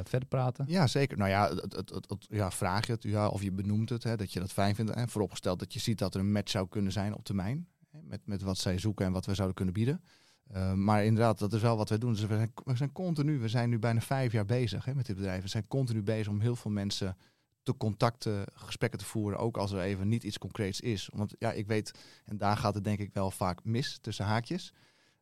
verder 0.04 0.28
praten? 0.28 0.64
Ja, 0.68 0.87
zeker. 0.87 1.18
Nou 1.18 1.30
ja, 1.30 1.54
het, 1.54 1.75
het, 1.75 2.26
ja 2.28 2.50
vraag 2.50 2.87
je 2.87 2.92
het, 2.92 3.02
ja, 3.02 3.28
of 3.28 3.42
je 3.42 3.52
benoemt 3.52 3.88
het, 3.88 4.02
hè, 4.02 4.16
dat 4.16 4.32
je 4.32 4.40
dat 4.40 4.52
fijn 4.52 4.75
vindt. 4.75 4.90
En 4.90 5.08
vooropgesteld 5.08 5.58
dat 5.58 5.73
je 5.73 5.80
ziet 5.80 5.99
dat 5.99 6.14
er 6.14 6.20
een 6.20 6.32
match 6.32 6.50
zou 6.50 6.68
kunnen 6.68 6.92
zijn 6.92 7.14
op 7.14 7.25
termijn. 7.25 7.68
Hè, 7.90 7.99
met, 8.02 8.20
met 8.25 8.42
wat 8.42 8.58
zij 8.58 8.78
zoeken 8.78 9.06
en 9.06 9.12
wat 9.12 9.26
we 9.26 9.35
zouden 9.35 9.56
kunnen 9.56 9.75
bieden. 9.75 10.02
Eh, 10.49 10.73
maar 10.73 11.04
inderdaad, 11.04 11.38
dat 11.38 11.52
is 11.52 11.61
wel 11.61 11.76
wat 11.76 11.88
wij 11.88 11.99
doen. 11.99 12.12
Dus 12.12 12.20
we 12.20 12.37
zijn, 12.37 12.52
we 12.64 12.76
zijn 12.76 12.92
continu, 12.92 13.38
we 13.38 13.49
zijn 13.49 13.70
nu 13.70 13.78
bijna 13.78 14.00
vijf 14.00 14.32
jaar 14.32 14.44
bezig 14.44 14.85
hè, 14.85 14.94
met 14.94 15.06
dit 15.06 15.16
bedrijf. 15.16 15.42
We 15.42 15.49
zijn 15.49 15.68
continu 15.68 16.02
bezig 16.02 16.28
om 16.28 16.40
heel 16.40 16.56
veel 16.56 16.70
mensen 16.70 17.16
te 17.62 17.76
contacten, 17.76 18.44
gesprekken 18.54 18.99
te 18.99 19.04
voeren. 19.04 19.38
Ook 19.38 19.56
als 19.56 19.73
er 19.73 19.80
even 19.80 20.08
niet 20.08 20.25
iets 20.25 20.38
concreets 20.38 20.80
is. 20.80 21.11
Want 21.12 21.35
ja, 21.38 21.52
ik 21.52 21.66
weet, 21.66 21.99
en 22.25 22.37
daar 22.37 22.56
gaat 22.56 22.75
het 22.75 22.85
denk 22.85 22.99
ik 22.99 23.12
wel 23.12 23.30
vaak 23.30 23.64
mis 23.64 23.99
tussen 24.00 24.25
haakjes. 24.25 24.73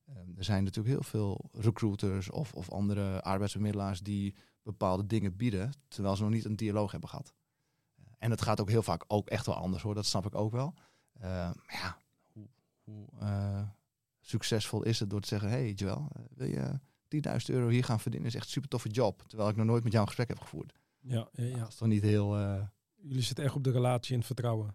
Eh, 0.06 0.14
er 0.36 0.44
zijn 0.44 0.64
natuurlijk 0.64 0.94
heel 0.94 1.02
veel 1.04 1.50
recruiters 1.52 2.30
of, 2.30 2.52
of 2.52 2.70
andere 2.70 3.22
arbeidsbemiddelaars 3.22 4.00
die 4.00 4.34
bepaalde 4.62 5.06
dingen 5.06 5.36
bieden, 5.36 5.72
terwijl 5.88 6.16
ze 6.16 6.22
nog 6.22 6.32
niet 6.32 6.44
een 6.44 6.56
dialoog 6.56 6.90
hebben 6.90 7.08
gehad. 7.08 7.34
Eh, 7.96 8.04
En 8.18 8.30
het 8.30 8.42
gaat 8.42 8.60
ook 8.60 8.68
heel 8.70 8.82
vaak 8.82 9.04
ook 9.06 9.28
echt 9.28 9.46
wel 9.46 9.54
anders 9.54 9.82
hoor, 9.82 9.94
dat 9.94 10.06
snap 10.06 10.26
ik 10.26 10.34
ook 10.34 10.52
wel. 10.52 10.74
Eh, 11.12 11.30
maar 11.30 11.74
ja, 11.80 11.98
hoe, 12.32 12.48
hoe 12.84 13.06
eh, 13.20 13.68
succesvol 14.20 14.82
is 14.82 15.00
het 15.00 15.10
door 15.10 15.20
te 15.20 15.28
zeggen, 15.28 15.48
hey 15.48 15.72
Joel, 15.72 16.08
eh, 16.12 16.22
wil 16.34 16.48
je 16.48 16.80
10.000 17.08 17.54
euro 17.54 17.68
hier 17.68 17.84
gaan 17.84 18.00
verdienen? 18.00 18.28
is 18.28 18.34
echt 18.34 18.44
een 18.44 18.50
super 18.50 18.68
toffe 18.68 18.88
job, 18.88 19.24
terwijl 19.26 19.48
ik 19.48 19.56
nog 19.56 19.66
nooit 19.66 19.82
met 19.82 19.92
jou 19.92 20.04
een 20.04 20.12
gesprek 20.14 20.28
heb 20.28 20.40
gevoerd. 20.40 20.72
Ja, 21.00 21.28
ja, 21.32 21.44
ja. 21.44 21.58
Dat 21.58 21.68
is 21.68 21.74
toch 21.74 21.88
niet 21.88 22.02
heel... 22.02 22.36
Jullie 22.94 23.22
zitten 23.22 23.44
echt 23.44 23.54
op 23.54 23.64
de 23.64 23.70
relatie 23.70 24.16
en 24.16 24.22
vertrouwen. 24.22 24.74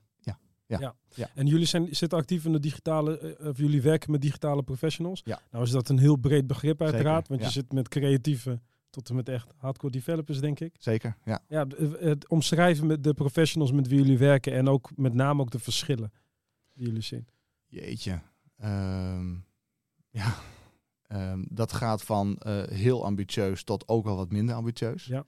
Ja, 0.79 0.79
ja, 0.79 0.95
ja. 1.15 1.29
En 1.35 1.45
jullie 1.45 1.65
zijn, 1.65 1.95
zitten 1.95 2.17
actief 2.17 2.45
in 2.45 2.51
de 2.51 2.59
digitale, 2.59 3.19
eh, 3.19 3.47
of 3.47 3.57
jullie 3.57 3.81
werken 3.81 4.11
met 4.11 4.21
digitale 4.21 4.63
professionals. 4.63 5.21
Ja. 5.23 5.39
Nou 5.51 5.63
is 5.63 5.71
dat 5.71 5.89
een 5.89 5.99
heel 5.99 6.15
breed 6.15 6.47
begrip 6.47 6.81
uiteraard, 6.81 7.27
Zeker, 7.27 7.41
want 7.41 7.53
je 7.53 7.59
zit 7.59 7.73
met 7.73 7.87
creatieve 7.87 8.59
tot 8.89 9.09
en 9.09 9.15
met 9.15 9.29
echt 9.29 9.53
hardcore 9.57 9.91
developers, 9.91 10.39
denk 10.39 10.59
ik. 10.59 10.75
zeker, 10.79 11.17
ja. 11.25 11.39
Ja, 11.47 11.65
eh, 11.67 11.91
het 11.99 12.27
omschrijven 12.27 12.87
met 12.87 13.03
de 13.03 13.13
professionals 13.13 13.71
met 13.71 13.87
wie 13.87 13.97
jullie 13.97 14.17
werken 14.17 14.53
en 14.53 14.67
ook 14.67 14.91
met 14.95 15.13
name 15.13 15.41
ook 15.41 15.51
de 15.51 15.59
verschillen 15.59 16.11
die 16.73 16.85
jullie 16.85 17.01
zien. 17.01 17.27
Jeetje. 17.67 18.21
Ehm, 18.57 19.33
ja. 20.09 20.35
Ehm, 21.07 21.43
dat 21.49 21.73
gaat 21.73 22.03
van 22.03 22.37
eh, 22.37 22.63
heel 22.63 23.05
ambitieus 23.05 23.63
tot 23.63 23.87
ook 23.87 24.05
wel 24.05 24.15
wat 24.15 24.31
minder 24.31 24.55
ambitieus. 24.55 25.05
Ja. 25.05 25.25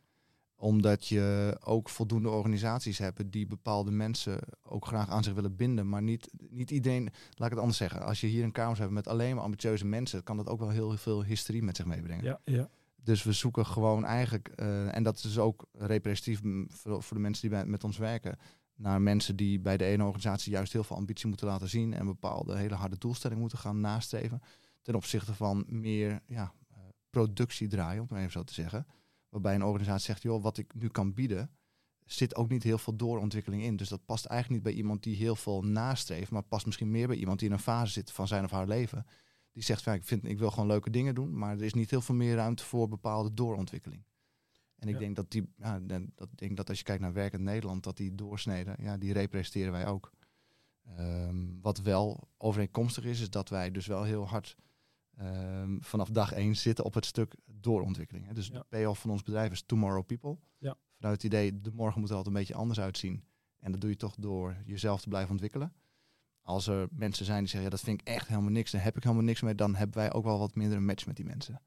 Omdat 0.64 1.08
je 1.08 1.58
ook 1.64 1.90
voldoende 1.90 2.30
organisaties 2.30 2.98
hebt 2.98 3.32
die 3.32 3.48
bepaalde 3.48 3.92
mensen 3.92 4.40
ook 4.64 4.86
graag 4.86 5.10
aan 5.10 5.24
zich 5.24 5.34
willen 5.34 5.56
binden. 5.56 5.90
Maar 5.90 6.02
niet, 6.02 6.30
niet 6.50 6.72
iedereen, 6.72 7.04
laat 7.04 7.48
ik 7.48 7.54
het 7.54 7.60
anders 7.60 7.78
zeggen. 7.78 8.02
Als 8.02 8.22
je 8.22 8.28
hier 8.28 8.44
een 8.44 8.52
kamer 8.52 8.80
hebt 8.80 8.92
met 8.92 9.08
alleen 9.08 9.36
maar 9.36 9.44
ambitieuze 9.44 9.86
mensen, 9.86 10.24
kan 10.24 10.38
dat 10.38 10.48
ook 10.48 10.60
wel 10.60 10.70
heel 10.70 10.98
veel 10.98 11.24
hysterie 11.24 11.64
met 11.64 11.76
zich 11.76 11.86
meebrengen. 11.86 12.24
Ja, 12.24 12.40
ja. 12.46 12.70
Dus 12.96 13.24
we 13.24 13.32
zoeken 13.32 13.66
gewoon 13.66 14.06
eigenlijk, 14.06 14.48
eh, 14.48 14.96
en 14.96 15.04
dat 15.04 15.24
is 15.24 15.38
ook 15.38 15.66
representatief 15.72 16.42
voor, 16.68 17.04
voor 17.04 17.18
de 17.18 17.24
mensen 17.24 17.42
die 17.42 17.58
bij, 17.58 17.66
met 17.66 17.84
ons 17.84 17.98
werken, 17.98 18.38
naar 18.76 19.02
mensen 19.02 19.36
die 19.36 19.60
bij 19.60 19.78
de 19.78 19.86
ene 19.86 20.04
organisatie 20.04 20.52
juist 20.52 20.74
heel 20.74 20.84
veel 20.84 20.98
ambitie 20.98 21.28
moeten 21.28 21.48
laten 21.48 21.70
zien 21.70 21.94
en 21.94 22.06
bepaalde 22.06 22.58
hele 22.58 22.76
harde 22.76 22.98
doelstellingen 22.98 23.42
moeten 23.42 23.60
gaan 23.60 23.80
nastreven. 23.80 24.42
Ten 24.82 24.96
opzichte 24.96 25.34
van 25.34 25.64
meer 25.68 26.22
ja, 26.28 26.54
eh, 26.70 26.78
productie 27.10 27.68
draaien, 27.68 28.02
om 28.02 28.08
het 28.10 28.18
even 28.18 28.32
zo 28.32 28.44
te 28.44 28.54
zeggen. 28.54 28.86
Waarbij 29.34 29.56
een 29.56 29.64
organisatie 29.64 30.06
zegt, 30.06 30.22
joh, 30.22 30.42
wat 30.44 30.58
ik 30.58 30.74
nu 30.76 30.88
kan 30.88 31.14
bieden, 31.14 31.50
zit 32.06 32.36
ook 32.36 32.50
niet 32.50 32.64
heel 32.64 32.78
veel 32.78 32.96
doorontwikkeling 32.96 33.64
in. 33.64 33.76
Dus 33.76 33.90
dat 33.90 34.06
past 34.06 34.26
eigenlijk 34.26 34.64
niet 34.64 34.74
bij 34.74 34.82
iemand 34.82 35.04
die 35.04 35.16
heel 35.16 35.36
veel 35.36 35.62
nastreeft, 35.62 36.32
maar 36.32 36.44
past 36.44 36.66
misschien 36.66 36.92
meer 36.92 37.08
bij 37.08 37.16
iemand 37.18 37.40
die 37.40 37.48
in 37.48 37.54
een 37.54 37.60
fase 37.60 37.92
zit 37.92 38.12
van 38.12 38.28
zijn 38.28 38.44
of 38.44 38.52
haar 38.52 38.68
leven. 38.68 39.06
Die 39.52 39.64
zegt, 39.64 39.84
van, 39.84 39.94
ik, 39.94 40.04
vind, 40.04 40.26
ik 40.26 40.38
wil 40.40 40.50
gewoon 40.52 40.68
leuke 40.68 40.90
dingen 40.90 41.16
doen, 41.16 41.38
maar 41.38 41.58
er 41.58 41.64
is 41.64 41.74
niet 41.74 41.90
heel 41.90 42.02
veel 42.02 42.16
meer 42.16 42.36
ruimte 42.36 42.64
voor 42.64 42.88
bepaalde 42.88 43.34
doorontwikkeling. 43.34 44.04
En 44.76 44.88
ik 44.88 44.94
Ja. 44.94 45.00
denk 45.00 45.16
dat 45.16 45.32
die, 45.32 45.54
ja, 45.58 45.80
dat, 45.80 46.02
denk 46.36 46.58
dat 46.58 46.70
als 46.70 46.78
je 46.78 46.84
kijkt 46.84 47.02
naar 47.02 47.14
werkend 47.14 47.44
Nederland, 47.44 47.84
dat 47.84 47.98
die 47.98 48.16
doorsneden, 48.16 48.76
ja, 48.80 48.98
die 48.98 49.14
representeren 49.14 49.72
wij 49.72 49.88
ook. 49.88 50.12
Ehm, 50.98 51.46
wat 51.62 51.78
wel 51.82 52.30
overeenkomstig 52.38 53.04
is, 53.04 53.22
is 53.22 53.30
dat 53.30 53.50
wij 53.50 53.72
dus 53.72 53.88
wel 53.88 54.04
heel 54.04 54.28
hard 54.28 54.56
ehm, 55.18 55.78
vanaf 55.80 56.10
dag 56.10 56.32
één 56.32 56.56
zitten 56.56 56.86
op 56.86 56.94
het 56.94 57.06
stuk 57.06 57.36
doorontwikkeling. 57.46 58.26
Hè. 58.28 58.34
Dus 58.34 58.48
Ja. 58.48 58.54
de 58.54 58.66
payoff 58.70 59.02
van 59.02 59.10
ons 59.10 59.24
bedrijf 59.24 59.52
is 59.52 59.64
Tomorrow 59.66 60.06
People. 60.06 60.38
Ja. 60.58 60.76
Vanuit 60.96 61.16
het 61.22 61.32
idee, 61.34 61.62
de 61.62 61.72
morgen 61.74 62.00
moet 62.00 62.10
er 62.10 62.16
altijd 62.16 62.36
een 62.36 62.42
beetje 62.42 62.56
anders 62.56 62.80
uitzien. 62.80 63.24
En 63.60 63.72
dat 63.72 63.82
doe 63.82 63.90
je 63.90 63.96
toch 63.96 64.16
door 64.20 64.56
jezelf 64.66 65.02
te 65.02 65.08
blijven 65.10 65.32
ontwikkelen. 65.32 65.74
Als 66.42 66.68
er 66.68 66.88
mensen 66.92 67.26
zijn 67.26 67.40
die 67.40 67.48
zeggen, 67.48 67.70
ja, 67.70 67.76
dat 67.76 67.86
vind 67.86 68.02
ik 68.02 68.08
echt 68.08 68.28
helemaal 68.28 68.52
niks, 68.52 68.72
daar 68.72 68.84
heb 68.84 68.98
ik 68.98 69.04
helemaal 69.04 69.24
niks 69.24 69.42
mee, 69.42 69.56
dan 69.56 69.76
hebben 69.76 69.98
wij 69.98 70.14
ook 70.14 70.24
wel 70.24 70.40
wat 70.40 70.56
minder 70.56 70.78
een 70.78 70.86
match 70.86 71.06
met 71.06 71.16
die 71.16 71.26
mensen. 71.26 71.62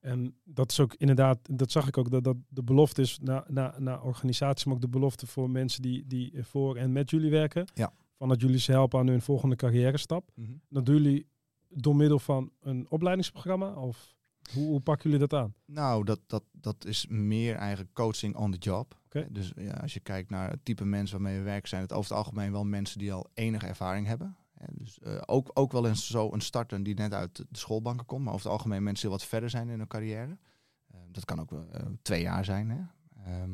En 0.00 0.36
dat 0.44 0.70
is 0.70 0.80
ook 0.80 0.94
inderdaad, 0.94 1.38
dat 1.58 1.70
zag 1.70 1.88
ik 1.88 1.98
ook, 1.98 2.10
dat, 2.10 2.24
dat 2.24 2.36
de 2.48 2.62
belofte 2.62 3.00
is 3.02 3.18
naar 3.18 3.44
na, 3.48 3.74
na 3.78 4.00
organisaties, 4.00 4.64
maar 4.64 4.74
ook 4.74 4.80
de 4.80 4.88
belofte 4.88 5.26
voor 5.26 5.50
mensen 5.50 5.82
die, 5.82 6.06
die 6.06 6.44
voor 6.44 6.76
en 6.76 6.92
met 6.92 7.10
jullie 7.10 7.30
werken. 7.30 7.66
Ja. 7.74 7.92
Van 8.16 8.28
dat 8.28 8.40
jullie 8.40 8.58
ze 8.58 8.72
helpen 8.72 8.98
aan 9.00 9.06
hun 9.06 9.22
volgende 9.22 9.56
carrière 9.56 9.96
stap. 9.98 10.30
Dat 10.68 10.86
doen 10.86 10.94
jullie 11.02 11.26
door 11.74 11.96
middel 11.96 12.18
van 12.18 12.50
een 12.60 12.86
opleidingsprogramma? 12.88 13.74
Of 13.74 14.14
hoe, 14.52 14.66
hoe 14.66 14.80
pakken 14.80 15.10
jullie 15.10 15.26
dat 15.26 15.40
aan? 15.40 15.54
Nou, 15.64 16.04
dat, 16.04 16.20
dat, 16.26 16.44
dat 16.52 16.84
is 16.84 17.06
meer 17.06 17.54
eigenlijk 17.54 17.94
coaching 17.94 18.36
on 18.36 18.50
the 18.50 18.58
job. 18.58 19.00
Dus 19.28 19.52
ja, 19.56 19.72
als 19.72 19.94
je 19.94 20.00
kijkt 20.00 20.30
naar 20.30 20.50
het 20.50 20.64
type 20.64 20.84
mensen 20.84 21.20
waarmee 21.20 21.38
we 21.38 21.44
werken, 21.44 21.68
zijn 21.68 21.82
het 21.82 21.92
over 21.92 22.10
het 22.10 22.18
algemeen 22.18 22.52
wel 22.52 22.64
mensen 22.64 22.98
die 22.98 23.12
al 23.12 23.30
enige 23.34 23.66
ervaring 23.66 24.06
hebben. 24.06 24.36
Dus 24.70 24.98
eh, 24.98 25.22
ook, 25.26 25.50
ook 25.54 25.72
wel 25.72 25.86
eens 25.86 26.06
zo 26.06 26.32
een 26.32 26.40
starter 26.40 26.82
die 26.82 26.94
net 26.94 27.14
uit 27.14 27.36
de 27.36 27.46
schoolbanken 27.52 28.06
komt, 28.06 28.24
maar 28.24 28.32
over 28.32 28.44
het 28.44 28.54
algemeen 28.54 28.82
mensen 28.82 29.08
die 29.08 29.18
wat 29.18 29.28
verder 29.28 29.50
zijn 29.50 29.68
in 29.68 29.78
hun 29.78 29.88
carrière. 29.88 30.38
Eh, 30.86 31.00
dat 31.10 31.24
kan 31.24 31.40
ook 31.40 31.52
eh, 31.52 31.86
twee 32.02 32.22
jaar 32.22 32.44
zijn. 32.44 32.70
Hè? 32.70 32.80
Ehm, 33.24 33.50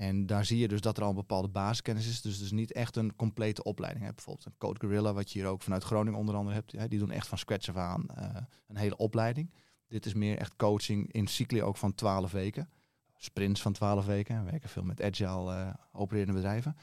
en 0.00 0.26
daar 0.26 0.44
zie 0.44 0.58
je 0.58 0.68
dus 0.68 0.80
dat 0.80 0.96
er 0.96 1.02
al 1.02 1.08
een 1.08 1.14
bepaalde 1.14 1.48
basiskennis 1.48 2.08
is. 2.08 2.20
Dus 2.20 2.38
dus 2.38 2.50
niet 2.50 2.72
echt 2.72 2.96
een 2.96 3.16
complete 3.16 3.62
opleiding. 3.62 4.04
Hè? 4.04 4.12
Bijvoorbeeld 4.12 4.46
een 4.46 4.58
Code 4.58 4.80
Gorilla, 4.80 5.12
wat 5.12 5.32
je 5.32 5.38
hier 5.38 5.48
ook 5.48 5.62
vanuit 5.62 5.84
Groningen 5.84 6.18
onder 6.18 6.34
andere 6.34 6.54
hebt. 6.54 6.72
Hè? 6.72 6.88
Die 6.88 6.98
doen 6.98 7.10
echt 7.10 7.26
van 7.26 7.38
scratch 7.38 7.68
af 7.68 7.76
aan 7.76 8.06
eh, 8.08 8.42
een 8.68 8.76
hele 8.76 8.96
opleiding. 8.96 9.50
Dit 9.88 10.06
is 10.06 10.14
meer 10.14 10.38
echt 10.38 10.56
coaching 10.56 11.12
in 11.12 11.26
cycli 11.26 11.62
ook 11.62 11.76
van 11.76 11.94
12 11.94 12.32
weken. 12.32 12.70
Sprints 13.16 13.62
van 13.62 13.72
12 13.72 14.06
weken. 14.06 14.44
We 14.44 14.50
werken 14.50 14.68
veel 14.68 14.84
met 14.84 15.02
agile 15.02 15.54
eh, 15.54 15.74
opererende 15.92 16.34
bedrijven. 16.34 16.76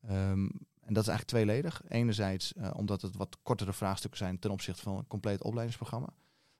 Ehm, 0.00 0.48
en 0.80 0.94
dat 0.94 1.02
is 1.02 1.08
eigenlijk 1.08 1.24
tweeledig. 1.24 1.82
Enerzijds 1.88 2.52
eh, 2.52 2.70
omdat 2.74 3.02
het 3.02 3.16
wat 3.16 3.36
kortere 3.42 3.72
vraagstukken 3.72 4.18
zijn 4.18 4.38
ten 4.38 4.50
opzichte 4.50 4.82
van 4.82 4.96
een 4.96 5.06
compleet 5.06 5.42
opleidingsprogramma. 5.42 6.08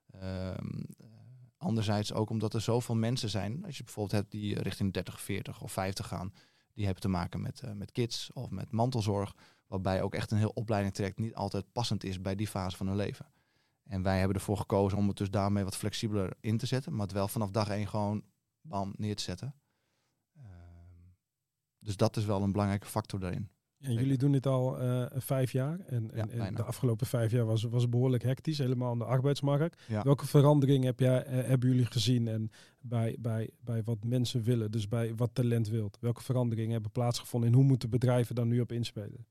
Eh, 0.07 0.55
anderzijds 1.69 2.13
ook 2.13 2.31
omdat 2.31 2.55
er 2.55 2.61
zoveel 2.61 2.95
mensen 2.95 3.29
zijn. 3.29 3.65
Als 3.65 3.77
je 3.77 3.85
bijvoorbeeld 3.85 4.21
hebt 4.21 4.31
die 4.31 4.63
richting 4.63 4.93
30, 4.93 5.21
40 5.21 5.63
of 5.63 5.73
50 5.73 6.07
gaan. 6.07 6.33
Die 6.73 6.85
hebben 6.85 7.03
te 7.03 7.09
maken 7.09 7.41
met, 7.41 7.61
eh, 7.61 7.73
met 7.73 7.93
kids 7.93 8.31
of 8.33 8.51
met 8.51 8.73
mantelzorg. 8.73 9.35
Waarbij 9.67 10.03
ook 10.03 10.15
echt 10.15 10.31
een 10.31 10.39
heel 10.39 10.53
opleidingstraject 10.55 11.19
niet 11.19 11.35
altijd 11.35 11.73
passend 11.73 12.05
is 12.05 12.21
bij 12.21 12.35
die 12.35 12.49
fase 12.49 12.77
van 12.77 12.87
hun 12.87 12.97
leven. 12.97 13.27
En 13.85 14.03
wij 14.03 14.19
hebben 14.19 14.37
ervoor 14.37 14.57
gekozen 14.57 14.99
om 14.99 15.09
het 15.09 15.17
dus 15.17 15.31
daarmee 15.31 15.65
wat 15.65 15.77
flexibeler 15.77 16.37
in 16.41 16.59
te 16.59 16.67
zetten. 16.67 16.93
Maar 16.93 17.07
het 17.07 17.13
wel 17.13 17.29
vanaf 17.29 17.51
dag 17.51 17.69
één 17.69 17.89
gewoon 17.89 18.23
bam 18.61 18.95
neer 18.97 19.17
te 19.17 19.23
zetten. 19.23 19.55
Ehm, 20.37 20.45
dus 21.79 21.97
dat 21.97 22.17
is 22.17 22.25
wel 22.25 22.43
een 22.43 22.53
belangrijke 22.53 22.87
factor 22.87 23.21
daarin. 23.21 23.51
En 23.81 23.95
jullie 23.95 24.19
doen 24.19 24.33
dit 24.33 24.47
al 24.47 24.79
eh, 24.79 25.05
vijf 25.15 25.53
jaar. 25.53 25.81
En, 25.87 26.11
Ja, 26.15 26.29
en, 26.29 26.55
de 26.55 26.63
afgelopen 26.63 27.07
vijf 27.07 27.31
jaar 27.31 27.45
was, 27.45 27.63
was 27.63 27.89
behoorlijk 27.89 28.23
hectisch, 28.23 28.59
helemaal 28.59 28.91
aan 28.91 28.99
de 28.99 29.05
arbeidsmarkt. 29.05 29.83
Ja. 29.89 30.03
Welke 30.03 30.27
verandering 30.27 30.85
heb 30.85 31.01
jij, 31.01 31.25
eh, 31.25 31.47
hebben 31.47 31.69
jullie 31.69 31.87
gezien 31.87 32.29
en 32.29 32.51
bij, 32.81 33.17
bij, 33.21 33.51
bij 33.61 33.83
wat 33.83 34.05
mensen 34.05 34.43
willen, 34.43 34.71
dus 34.71 34.89
bij 34.89 35.15
wat 35.15 35.31
talent 35.33 35.69
wilt? 35.69 35.99
Welke 36.01 36.23
veranderingen 36.23 36.73
hebben 36.73 36.91
plaatsgevonden 36.91 37.49
en 37.49 37.55
hoe 37.55 37.65
moeten 37.65 37.91
bedrijven 37.91 38.35
daar 38.35 38.47
nu 38.47 38.61
op 38.61 38.73
inspelen? 38.73 39.27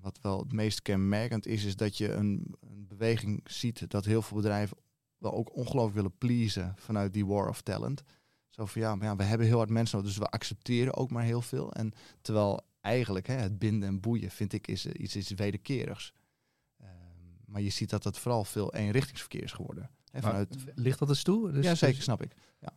Wat 0.00 0.18
wel 0.22 0.38
het 0.38 0.52
meest 0.52 0.82
kenmerkend 0.82 1.46
is, 1.46 1.64
is 1.64 1.76
dat 1.76 1.96
je 1.96 2.12
een, 2.12 2.54
een 2.60 2.86
beweging 2.88 3.40
ziet 3.44 3.90
dat 3.90 4.04
heel 4.04 4.22
veel 4.22 4.36
bedrijven 4.36 4.76
wel 5.18 5.34
ook 5.34 5.56
ongelooflijk 5.56 5.94
willen 5.94 6.18
pleasen 6.18 6.74
vanuit 6.76 7.12
die 7.12 7.26
war 7.26 7.48
of 7.48 7.60
talent. 7.60 8.02
Zo 8.50 8.66
van 8.66 8.82
ja, 8.82 8.94
maar 8.94 9.06
ja, 9.06 9.16
we 9.16 9.22
hebben 9.22 9.46
heel 9.46 9.56
hard 9.56 9.70
mensen 9.70 9.96
nodig, 9.96 10.12
dus 10.12 10.22
we 10.22 10.30
accepteren 10.30 10.94
ook 10.96 11.10
maar 11.10 11.22
heel 11.22 11.42
veel. 11.42 11.72
En 11.72 11.92
terwijl 12.20 12.60
eigenlijk 12.80 13.26
hè, 13.26 13.34
het 13.34 13.58
binden 13.58 13.88
en 13.88 14.00
boeien 14.00 14.30
vind 14.30 14.52
ik 14.52 14.66
is 14.66 14.86
eh, 14.86 15.02
iets, 15.02 15.16
iets 15.16 15.30
wederkerigs. 15.30 16.12
Ehm, 16.80 16.90
maar 17.44 17.60
je 17.60 17.70
ziet 17.70 17.90
dat 17.90 18.04
het 18.04 18.18
vooral 18.18 18.44
veel 18.44 18.74
eenrichtingsverkeer 18.74 19.42
is 19.42 19.52
geworden. 19.52 19.90
Hè, 20.10 20.20
vanuit, 20.20 20.56
ligt 20.74 20.98
dat 20.98 21.08
eens 21.08 21.22
toe? 21.22 21.52
Dus, 21.52 21.64
ja, 21.64 21.74
zeker, 21.74 22.02
snap 22.02 22.22
ik. 22.22 22.34
Ja. 22.60 22.72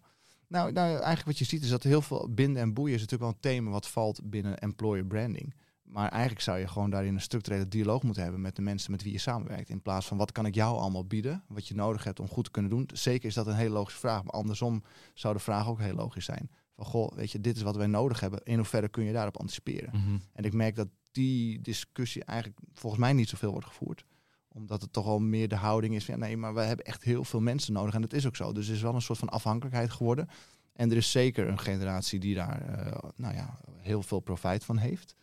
Nou, 0.48 0.72
nou, 0.72 0.90
eigenlijk 0.90 1.26
wat 1.26 1.38
je 1.38 1.46
ziet 1.46 1.64
is 1.64 1.70
dat 1.70 1.84
heel 1.84 2.02
veel 2.02 2.30
binden 2.30 2.62
en 2.62 2.74
boeien 2.74 2.96
is 2.96 3.02
natuurlijk 3.02 3.30
wel 3.30 3.40
een 3.42 3.56
thema 3.56 3.72
wat 3.72 3.88
valt 3.88 4.30
binnen 4.30 4.58
employer 4.58 5.06
branding. 5.06 5.54
Maar 5.84 6.10
eigenlijk 6.10 6.42
zou 6.42 6.60
je 6.60 6.68
gewoon 6.68 6.90
daarin 6.90 7.14
een 7.14 7.22
structurele 7.22 7.68
dialoog 7.68 8.04
moeten 8.04 8.24
hebben 8.24 8.42
met 8.42 8.56
de 8.56 8.62
mensen 8.62 8.92
met 8.92 9.04
wie 9.04 9.12
je 9.12 9.18
samenwerkt. 9.18 9.70
In 9.70 9.82
plaats 9.82 10.08
van 10.08 10.18
wat 10.18 10.32
kan 10.32 10.46
ik 10.46 10.56
jou 10.56 10.78
allemaal 10.78 11.06
bieden, 11.06 11.44
wat 11.48 11.68
je 11.68 11.76
nodig 11.76 12.04
hebt 12.04 12.20
om 12.20 12.28
goed 12.28 12.44
te 12.44 12.52
kunnen 12.52 12.72
doen. 12.72 12.90
Zeker 12.94 13.28
is 13.28 13.34
dat 13.34 13.48
een 13.48 13.56
hele 13.56 13.74
logische 13.74 14.00
vraag, 14.00 14.24
maar 14.24 14.34
andersom 14.34 14.84
zou 15.14 15.34
de 15.34 15.40
vraag 15.40 15.68
ook 15.68 15.80
heel 15.80 15.96
logisch 15.96 16.26
zijn. 16.26 16.50
Van 16.82 16.90
goh, 16.90 17.12
weet 17.16 17.32
je, 17.32 17.40
dit 17.40 17.56
is 17.56 17.62
wat 17.62 17.76
wij 17.76 17.88
nodig 17.88 18.20
hebben. 18.20 18.40
In 18.44 18.56
hoeverre 18.56 18.90
kun 18.90 19.04
je 19.04 19.14
daarop 19.14 19.38
anticiperen? 19.38 19.90
Mhm. 19.94 20.18
En 20.34 20.44
ik 20.44 20.54
merk 20.54 20.76
dat 20.76 20.88
die 21.12 21.62
discussie 21.62 22.24
eigenlijk 22.24 22.60
volgens 22.74 23.02
mij 23.02 23.14
niet 23.14 23.30
zoveel 23.30 23.52
wordt 23.52 23.68
gevoerd. 23.68 24.06
Omdat 24.48 24.82
het 24.82 24.94
toch 24.94 25.06
al 25.06 25.20
meer 25.20 25.48
de 25.48 25.56
houding 25.56 25.96
is 25.96 26.06
van 26.06 26.14
ja, 26.14 26.20
nee, 26.20 26.38
maar 26.38 26.54
we 26.54 26.62
hebben 26.62 26.86
echt 26.86 27.04
heel 27.04 27.24
veel 27.24 27.40
mensen 27.40 27.74
nodig. 27.74 27.94
En 27.94 28.02
dat 28.02 28.14
is 28.14 28.28
ook 28.28 28.36
zo. 28.36 28.54
Dus 28.54 28.68
er 28.68 28.74
is 28.74 28.82
wel 28.82 28.96
een 28.96 29.02
soort 29.02 29.20
van 29.20 29.30
afhankelijkheid 29.30 29.92
geworden. 29.92 30.30
En 30.74 30.92
er 30.92 30.98
is 30.98 31.12
zeker 31.12 31.48
een 31.48 31.60
generatie 31.60 32.20
die 32.20 32.36
daar 32.36 32.62
eh, 32.62 33.10
nou 33.16 33.36
ja, 33.36 33.60
heel 33.78 34.02
veel 34.02 34.20
profijt 34.20 34.66
van 34.66 34.78
heeft. 34.78 35.16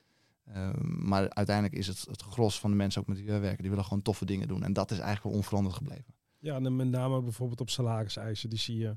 Ehm, 0.45 1.09
maar 1.09 1.31
uiteindelijk 1.31 1.77
is 1.77 1.87
het 1.87 2.05
het 2.11 2.23
gros 2.23 2.61
van 2.61 2.71
de 2.71 2.77
mensen 2.77 3.01
ook 3.01 3.07
met 3.07 3.17
wie 3.17 3.27
wij 3.27 3.41
werken, 3.41 3.61
die 3.61 3.71
willen 3.71 3.85
gewoon 3.85 4.03
toffe 4.03 4.25
dingen 4.25 4.49
doen. 4.49 4.63
En 4.63 4.73
dat 4.73 4.91
is 4.91 4.99
eigenlijk 4.99 5.27
wel 5.29 5.37
onveranderd 5.37 5.75
gebleven. 5.75 6.15
Ja, 6.39 6.55
en 6.55 6.77
met 6.77 6.89
name 6.89 7.23
bijvoorbeeld 7.23 7.61
op 7.61 7.71
salariseisen, 7.71 8.51
die 8.51 8.59
zie 8.59 8.79
je. 8.79 8.97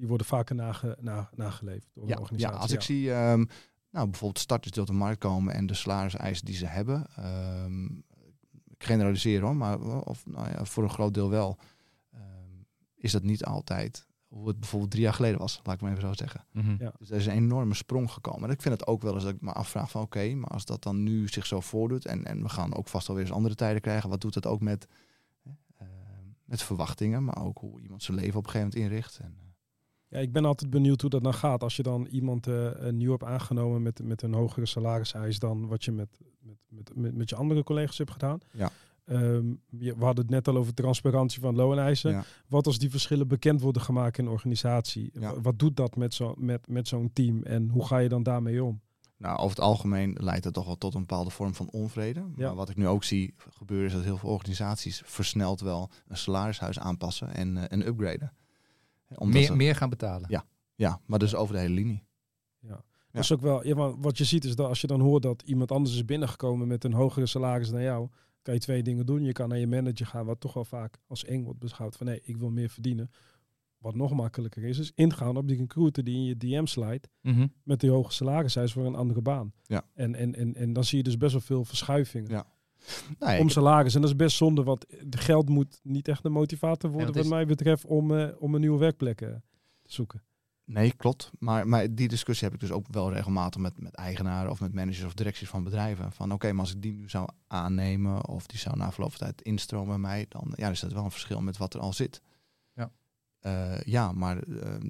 Die 0.00 0.08
worden 0.08 0.26
vaker 0.26 0.54
nage, 0.54 0.96
na, 1.00 1.30
nageleverd 1.34 1.90
door 1.94 2.06
Ja, 2.08 2.14
een 2.14 2.20
organisatie. 2.20 2.56
ja, 2.56 2.62
als 2.62 2.72
ik 2.72 2.80
zie 2.82 3.12
ehm, 3.12 3.44
nou, 3.90 4.08
bijvoorbeeld 4.08 4.38
starters 4.38 4.72
die 4.72 4.82
op 4.82 4.88
de 4.88 4.94
markt 4.94 5.18
komen 5.18 5.54
en 5.54 5.66
de 5.66 5.74
salariseisen 5.74 6.44
die 6.46 6.54
ze 6.54 6.66
hebben. 6.66 7.06
ehm, 7.16 7.84
ik 8.68 8.86
generaliseer 8.86 9.40
hoor, 9.40 9.56
maar 9.56 9.78
of, 10.00 10.26
nou 10.26 10.48
ja, 10.48 10.64
voor 10.64 10.82
een 10.82 10.90
groot 10.90 11.14
deel 11.14 11.30
wel. 11.30 11.58
ehm, 12.12 12.22
is 12.96 13.12
dat 13.12 13.22
niet 13.22 13.44
altijd 13.44 14.06
hoe 14.28 14.48
het 14.48 14.58
bijvoorbeeld 14.60 14.90
drie 14.90 15.02
jaar 15.02 15.14
geleden 15.14 15.38
was, 15.38 15.60
laat 15.62 15.74
ik 15.74 15.80
maar 15.80 15.90
even 15.90 16.02
zo 16.02 16.12
zeggen. 16.12 16.44
Mhm. 16.52 16.74
Ja. 16.78 16.92
Dus 16.98 17.10
er 17.10 17.16
is 17.16 17.26
een 17.26 17.32
enorme 17.32 17.74
sprong 17.74 18.10
gekomen. 18.10 18.42
En 18.48 18.54
ik 18.54 18.62
vind 18.62 18.78
het 18.78 18.86
ook 18.88 19.02
wel 19.02 19.14
eens 19.14 19.24
dat 19.24 19.34
ik 19.34 19.40
me 19.40 19.52
afvraag 19.52 19.90
van 19.90 20.02
oké, 20.02 20.34
maar 20.34 20.50
als 20.50 20.64
dat 20.64 20.82
dan 20.82 21.02
nu 21.02 21.28
zich 21.28 21.46
zo 21.46 21.60
voordoet 21.60 22.06
en, 22.06 22.24
en 22.24 22.42
we 22.42 22.48
gaan 22.48 22.74
ook 22.74 22.88
vast 22.88 23.06
wel 23.06 23.16
weer 23.16 23.24
eens 23.24 23.34
andere 23.34 23.54
tijden 23.54 23.80
krijgen, 23.80 24.10
wat 24.10 24.20
doet 24.20 24.34
het 24.34 24.46
ook 24.46 24.60
met, 24.60 24.86
met 26.44 26.62
verwachtingen, 26.62 27.24
maar 27.24 27.42
ook 27.44 27.58
hoe 27.58 27.80
iemand 27.80 28.02
zijn 28.02 28.16
leven 28.16 28.38
op 28.38 28.44
een 28.44 28.50
gegeven 28.50 28.72
moment 28.78 28.90
inricht. 28.92 29.18
En, 29.18 29.36
eh, 29.38 29.48
Ja, 30.10 30.18
ik 30.18 30.32
ben 30.32 30.44
altijd 30.44 30.70
benieuwd 30.70 31.00
hoe 31.00 31.10
dat 31.10 31.22
dan 31.22 31.34
gaat. 31.34 31.62
Als 31.62 31.76
je 31.76 31.82
dan 31.82 32.06
iemand 32.06 32.46
eh, 32.46 32.88
nieuw 32.90 33.10
hebt 33.10 33.24
aangenomen 33.24 33.82
met, 33.82 34.02
met 34.02 34.22
een 34.22 34.34
hogere 34.34 34.66
salariseis 34.66 35.38
dan 35.38 35.66
wat 35.66 35.84
je 35.84 35.92
met, 35.92 36.18
met, 36.40 36.56
met, 36.68 36.96
met, 36.96 37.14
met 37.14 37.28
je 37.30 37.36
andere 37.36 37.62
collega's 37.62 37.98
hebt 37.98 38.10
gedaan. 38.10 38.38
Ja. 38.52 38.70
Ehm, 39.04 39.54
we 39.68 39.94
hadden 39.98 40.24
het 40.24 40.30
net 40.30 40.48
al 40.48 40.56
over 40.56 40.74
transparantie 40.74 41.40
van 41.40 41.54
looneisen. 41.54 42.10
ja. 42.10 42.24
Wat 42.48 42.66
als 42.66 42.78
die 42.78 42.90
verschillen 42.90 43.28
bekend 43.28 43.60
worden 43.60 43.82
gemaakt 43.82 44.18
in 44.18 44.24
een 44.24 44.30
organisatie? 44.30 45.10
Ja. 45.12 45.40
Wat 45.40 45.58
doet 45.58 45.76
dat 45.76 45.96
met, 45.96 46.14
zo, 46.14 46.34
met, 46.36 46.68
met 46.68 46.88
zo'n 46.88 47.10
team 47.12 47.42
en 47.42 47.68
hoe 47.68 47.86
ga 47.86 47.98
je 47.98 48.08
dan 48.08 48.22
daarmee 48.22 48.64
om? 48.64 48.80
Nou, 49.16 49.38
over 49.38 49.56
het 49.56 49.64
algemeen 49.64 50.16
leidt 50.20 50.44
het 50.44 50.54
toch 50.54 50.66
wel 50.66 50.78
tot 50.78 50.94
een 50.94 51.00
bepaalde 51.00 51.30
vorm 51.30 51.54
van 51.54 51.70
onvrede. 51.70 52.24
Ja. 52.36 52.46
Maar 52.46 52.54
wat 52.54 52.68
ik 52.68 52.76
nu 52.76 52.86
ook 52.86 53.04
zie 53.04 53.34
gebeuren 53.36 53.86
is 53.86 53.92
dat 53.92 54.04
heel 54.04 54.16
veel 54.16 54.30
organisaties 54.30 55.02
versneld 55.04 55.60
wel 55.60 55.90
een 56.08 56.16
salarishuis 56.16 56.78
aanpassen 56.78 57.34
en, 57.34 57.56
eh, 57.56 57.64
en 57.68 57.86
upgraden. 57.86 58.32
Meer, 59.18 59.42
ze- 59.44 59.56
meer 59.56 59.74
gaan 59.74 59.90
betalen. 59.90 60.30
Ja. 60.30 60.44
Ja, 60.74 61.00
maar 61.06 61.18
dus 61.18 61.34
over 61.34 61.54
de 61.54 61.60
hele 61.60 61.74
linie. 61.74 62.04
Ja. 62.58 62.84
Dat 63.10 63.22
is 63.22 63.32
ook 63.32 63.40
wel, 63.40 63.66
ja, 63.66 63.74
maar 63.74 64.00
wat 64.00 64.18
je 64.18 64.24
ziet 64.24 64.44
is 64.44 64.56
dat 64.56 64.66
als 64.68 64.80
je 64.80 64.86
dan 64.86 65.00
hoort 65.00 65.22
dat 65.22 65.42
iemand 65.42 65.72
anders 65.72 65.94
is 65.94 66.04
binnengekomen 66.04 66.68
met 66.68 66.84
een 66.84 66.92
hogere 66.92 67.26
salaris 67.26 67.70
dan 67.70 67.82
jou, 67.82 68.08
kan 68.42 68.54
je 68.54 68.60
twee 68.60 68.82
dingen 68.82 69.06
doen. 69.06 69.22
Je 69.22 69.32
kan 69.32 69.48
naar 69.48 69.58
je 69.58 69.66
manager 69.66 70.06
gaan, 70.06 70.26
wat 70.26 70.40
toch 70.40 70.52
wel 70.54 70.64
vaak 70.64 70.98
als 71.06 71.24
eng 71.24 71.44
wordt 71.44 71.58
beschouwd 71.58 71.96
van 71.96 72.06
nee, 72.06 72.20
ik 72.22 72.36
wil 72.36 72.50
meer 72.50 72.68
verdienen. 72.68 73.10
Wat 73.78 73.94
nog 73.94 74.12
makkelijker 74.12 74.64
is, 74.64 74.78
is 74.78 74.92
ingaan 74.94 75.36
op 75.36 75.48
die 75.48 75.56
recruiter 75.56 76.04
die 76.04 76.14
in 76.16 76.24
je 76.24 76.36
DM 76.36 76.66
slijt 76.66 77.08
Mhm. 77.22 77.46
met 77.62 77.80
die 77.80 77.90
hoge 77.90 78.12
salarishuis 78.12 78.72
voor 78.72 78.86
een 78.86 78.94
andere 78.94 79.22
baan. 79.22 79.52
Ja. 79.62 79.82
En, 79.94 80.14
en, 80.14 80.34
en, 80.34 80.54
en 80.54 80.72
dan 80.72 80.84
zie 80.84 80.98
je 80.98 81.04
dus 81.04 81.16
best 81.16 81.32
wel 81.32 81.40
veel 81.40 81.64
verschuivingen 81.64 82.30
Ja. 82.30 82.46
Nou, 83.18 83.40
om 83.40 83.48
salaris. 83.48 83.94
En 83.94 84.00
dat 84.00 84.10
is 84.10 84.16
best 84.16 84.36
zonde, 84.36 84.62
want 84.62 84.86
geld 85.10 85.48
moet 85.48 85.80
niet 85.82 86.08
echt 86.08 86.22
de 86.22 86.28
motivator 86.28 86.90
worden 86.90 87.14
wat 87.14 87.24
is- 87.24 87.30
mij 87.30 87.46
betreft 87.46 87.84
om, 87.84 88.16
eh, 88.16 88.28
om 88.38 88.54
een 88.54 88.60
nieuwe 88.60 88.78
werkplek 88.78 89.20
eh, 89.20 89.28
te 89.82 89.92
zoeken. 89.92 90.22
Nee, 90.64 90.92
klopt. 90.96 91.30
Maar, 91.38 91.68
maar 91.68 91.94
die 91.94 92.08
discussie 92.08 92.44
heb 92.46 92.54
ik 92.54 92.60
dus 92.60 92.70
ook 92.70 92.86
wel 92.90 93.12
regelmatig 93.12 93.60
met, 93.60 93.80
met 93.80 93.94
eigenaren 93.94 94.50
of 94.50 94.60
met 94.60 94.74
managers 94.74 95.04
of 95.04 95.14
directies 95.14 95.48
van 95.48 95.64
bedrijven. 95.64 96.12
Van 96.12 96.32
oké, 96.32 96.52
maar 96.52 96.60
als 96.60 96.74
ik 96.74 96.82
die 96.82 96.92
nu 96.92 97.08
zou 97.08 97.28
aannemen 97.46 98.26
of 98.28 98.46
die 98.46 98.58
zou 98.58 98.76
na 98.76 98.92
verloop 98.92 99.10
van 99.10 99.18
tijd 99.18 99.42
instromen 99.42 99.88
bij 99.88 99.98
mij, 99.98 100.26
dan 100.28 100.52
ja, 100.54 100.68
is 100.70 100.80
dat 100.80 100.92
wel 100.92 101.04
een 101.04 101.10
verschil 101.10 101.40
met 101.40 101.56
wat 101.56 101.74
er 101.74 101.80
al 101.80 101.92
zit. 101.92 102.22
Ja. 102.74 102.90
Eh, 103.40 103.80
ja, 103.80 104.12
maar 104.12 104.42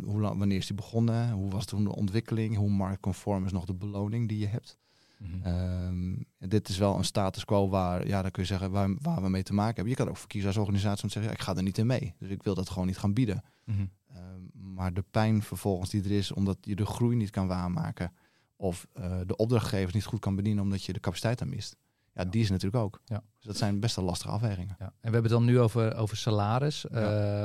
hoe 0.05 0.21
lang, 0.21 0.39
wanneer 0.39 0.57
is 0.59 0.67
die 0.67 0.77
begonnen? 0.77 1.31
Hoe 1.33 1.51
was 1.51 1.65
toen 1.65 1.85
de 1.85 1.95
ontwikkeling? 1.97 2.57
Hoe 2.57 2.71
marktconform 2.71 3.45
is 3.45 3.53
nog 3.53 3.65
de 3.65 3.75
beloning 3.75 4.29
die 4.29 4.39
je 4.39 4.47
hebt? 4.47 4.79
Mhm. 5.21 5.43
Ehm, 5.43 6.17
dit 6.39 6.69
is 6.69 6.79
wel 6.79 6.97
een 6.97 7.05
status 7.05 7.45
quo 7.45 7.69
waar, 7.69 8.07
ja, 8.07 8.23
dan 8.23 8.31
kun 8.31 8.43
je 8.43 8.49
zeggen, 8.49 8.71
waar, 8.71 8.95
waar 9.01 9.23
we 9.23 9.29
mee 9.29 9.43
te 9.43 9.53
maken 9.53 9.75
hebben. 9.75 9.93
Je 9.93 9.99
kan 9.99 10.09
ook 10.09 10.17
verkiezen 10.17 10.49
als 10.49 10.59
organisatie 10.59 11.03
om 11.03 11.09
te 11.09 11.15
zeggen, 11.15 11.33
ja, 11.33 11.39
ik 11.39 11.45
ga 11.45 11.57
er 11.57 11.63
niet 11.63 11.79
in 11.79 11.87
mee. 11.87 12.15
Dus 12.19 12.31
ik 12.31 12.43
wil 12.43 12.55
dat 12.55 12.69
gewoon 12.71 12.87
niet 12.87 12.99
gaan 12.99 13.13
bieden. 13.13 13.43
Mhm. 13.65 13.87
Ehm, 14.09 14.73
maar 14.75 14.95
de 14.95 15.05
pijn 15.11 15.43
vervolgens 15.43 15.91
die 15.91 16.05
er 16.05 16.11
is, 16.11 16.33
omdat 16.33 16.57
je 16.61 16.77
de 16.77 16.87
groei 16.87 17.17
niet 17.17 17.31
kan 17.31 17.47
waarmaken. 17.47 18.13
Of 18.57 18.87
eh, 18.93 19.21
de 19.27 19.37
opdrachtgevers 19.37 19.95
niet 19.95 20.05
goed 20.05 20.21
kan 20.21 20.37
bedienen 20.37 20.63
omdat 20.63 20.85
je 20.85 20.93
de 20.93 21.01
capaciteit 21.01 21.43
aan 21.43 21.49
mist. 21.49 21.77
Ja, 22.15 22.25
die 22.25 22.43
is 22.43 22.51
natuurlijk 22.51 22.83
ook. 22.83 23.01
Ja. 23.05 23.23
Dus 23.37 23.47
dat 23.47 23.57
zijn 23.57 23.81
best 23.81 23.97
wel 23.97 24.05
lastige 24.05 24.33
afwegingen. 24.33 24.77
Ja. 24.79 24.85
En 24.85 24.93
we 25.01 25.01
hebben 25.11 25.23
het 25.23 25.31
dan 25.31 25.45
nu 25.45 25.61
over, 25.61 25.95
over 25.95 26.17
salaris. 26.17 26.87
Eh, 26.87 26.93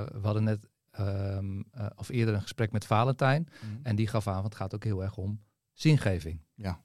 we 0.06 0.20
hadden 0.22 0.44
net, 0.44 0.70
ehm, 0.92 1.62
eh, 1.72 1.86
of 1.96 2.10
eerder 2.10 2.34
een 2.34 2.42
gesprek 2.42 2.72
met 2.72 2.86
Valentijn. 2.86 3.48
En 3.84 3.96
die 3.96 4.08
gaf 4.08 4.28
aan, 4.28 4.34
want 4.34 4.46
het 4.46 4.56
gaat 4.56 4.76
ook 4.76 4.84
heel 4.84 5.04
erg 5.04 5.18
om 5.18 5.42
zingeving. 5.74 6.40
Ja. 6.54 6.80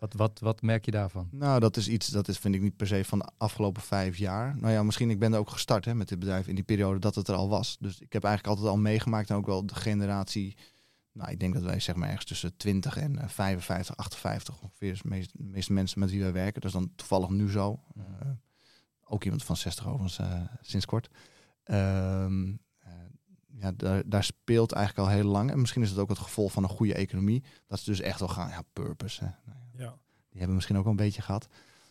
Wat, 0.00 0.12
wat, 0.12 0.38
wat 0.38 0.62
merk 0.62 0.84
je 0.84 0.90
daarvan? 0.90 1.28
Nou, 1.30 1.60
dat 1.60 1.76
is 1.76 1.88
iets, 1.88 2.08
dat 2.08 2.28
is, 2.28 2.38
vind 2.38 2.54
ik 2.54 2.60
niet 2.60 2.76
per 2.76 2.86
se 2.86 3.04
van 3.04 3.18
de 3.18 3.28
afgelopen 3.36 3.82
vijf 3.82 4.16
jaar. 4.16 4.56
Nou 4.56 4.72
ja, 4.72 4.82
misschien, 4.82 5.10
ik 5.10 5.18
ben 5.18 5.32
er 5.32 5.38
ook 5.38 5.50
gestart 5.50 5.84
hè, 5.84 5.94
met 5.94 6.08
dit 6.08 6.18
bedrijf 6.18 6.48
in 6.48 6.54
die 6.54 6.64
periode 6.64 6.98
dat 6.98 7.14
het 7.14 7.28
er 7.28 7.34
al 7.34 7.48
was. 7.48 7.76
Dus 7.80 8.00
ik 8.00 8.12
heb 8.12 8.24
eigenlijk 8.24 8.56
altijd 8.56 8.74
al 8.76 8.82
meegemaakt 8.82 9.30
en 9.30 9.36
ook 9.36 9.46
wel 9.46 9.66
de 9.66 9.74
generatie, 9.74 10.56
nou 11.12 11.30
ik 11.30 11.40
denk 11.40 11.54
dat 11.54 11.62
wij 11.62 11.80
zeg 11.80 11.94
maar 11.94 12.08
ergens 12.08 12.24
tussen 12.24 12.56
20 12.56 12.96
en 12.96 13.18
eh, 13.18 13.28
55, 13.28 13.96
58 13.96 14.60
ongeveer 14.60 14.90
is 14.90 15.02
de 15.02 15.28
meeste, 15.32 15.72
mensen 15.72 16.00
met 16.00 16.10
wie 16.10 16.20
wij 16.20 16.32
werken. 16.32 16.60
Dat 16.60 16.70
is 16.70 16.78
dan 16.78 16.92
toevallig 16.94 17.28
nu 17.28 17.50
zo. 17.50 17.80
Eh, 17.96 18.02
ook 19.04 19.24
iemand 19.24 19.44
van 19.44 19.56
60 19.56 19.86
overigens, 19.86 20.18
eh, 20.18 20.40
sinds 20.60 20.86
kort. 20.86 21.08
Ehm, 21.64 22.52
eh, 22.78 22.92
ja, 23.46 23.72
daar, 23.72 24.02
daar 24.06 24.24
speelt 24.24 24.72
eigenlijk 24.72 25.08
al 25.08 25.14
heel 25.14 25.30
lang. 25.30 25.50
En 25.50 25.60
misschien 25.60 25.82
is 25.82 25.90
het 25.90 25.98
ook 25.98 26.08
het 26.08 26.18
gevolg 26.18 26.52
van 26.52 26.62
een 26.62 26.68
goede 26.68 26.94
economie. 26.94 27.44
Dat 27.66 27.78
ze 27.78 27.90
dus 27.90 28.00
echt 28.00 28.18
wel 28.18 28.28
gaan, 28.28 28.48
ja, 28.48 28.62
purpose. 28.72 29.24
Hè. 29.24 29.58
Ja, 29.80 29.98
die 30.28 30.38
hebben 30.38 30.54
misschien 30.54 30.76
ook 30.76 30.82
wel 30.82 30.92
een 30.92 30.98
beetje 30.98 31.22
gehad. 31.22 31.48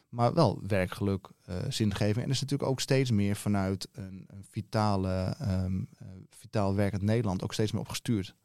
Maar 0.09 0.33
wel 0.33 0.59
werkgeluk, 0.67 1.29
eh 1.45 1.55
zingeving. 1.69 2.15
En 2.15 2.23
er 2.23 2.29
is 2.29 2.41
natuurlijk 2.41 2.69
ook 2.69 2.79
steeds 2.79 3.11
meer 3.11 3.35
vanuit 3.35 3.87
een, 3.91 4.23
een 4.27 4.43
vitale, 4.49 5.35
ehm, 5.39 5.81
eh, 5.97 6.07
vitaal 6.29 6.75
werkend 6.75 7.01
Nederland 7.01 7.43
ook 7.43 7.53
steeds 7.53 7.71
meer 7.71 7.81
opgestuurd. 7.81 8.35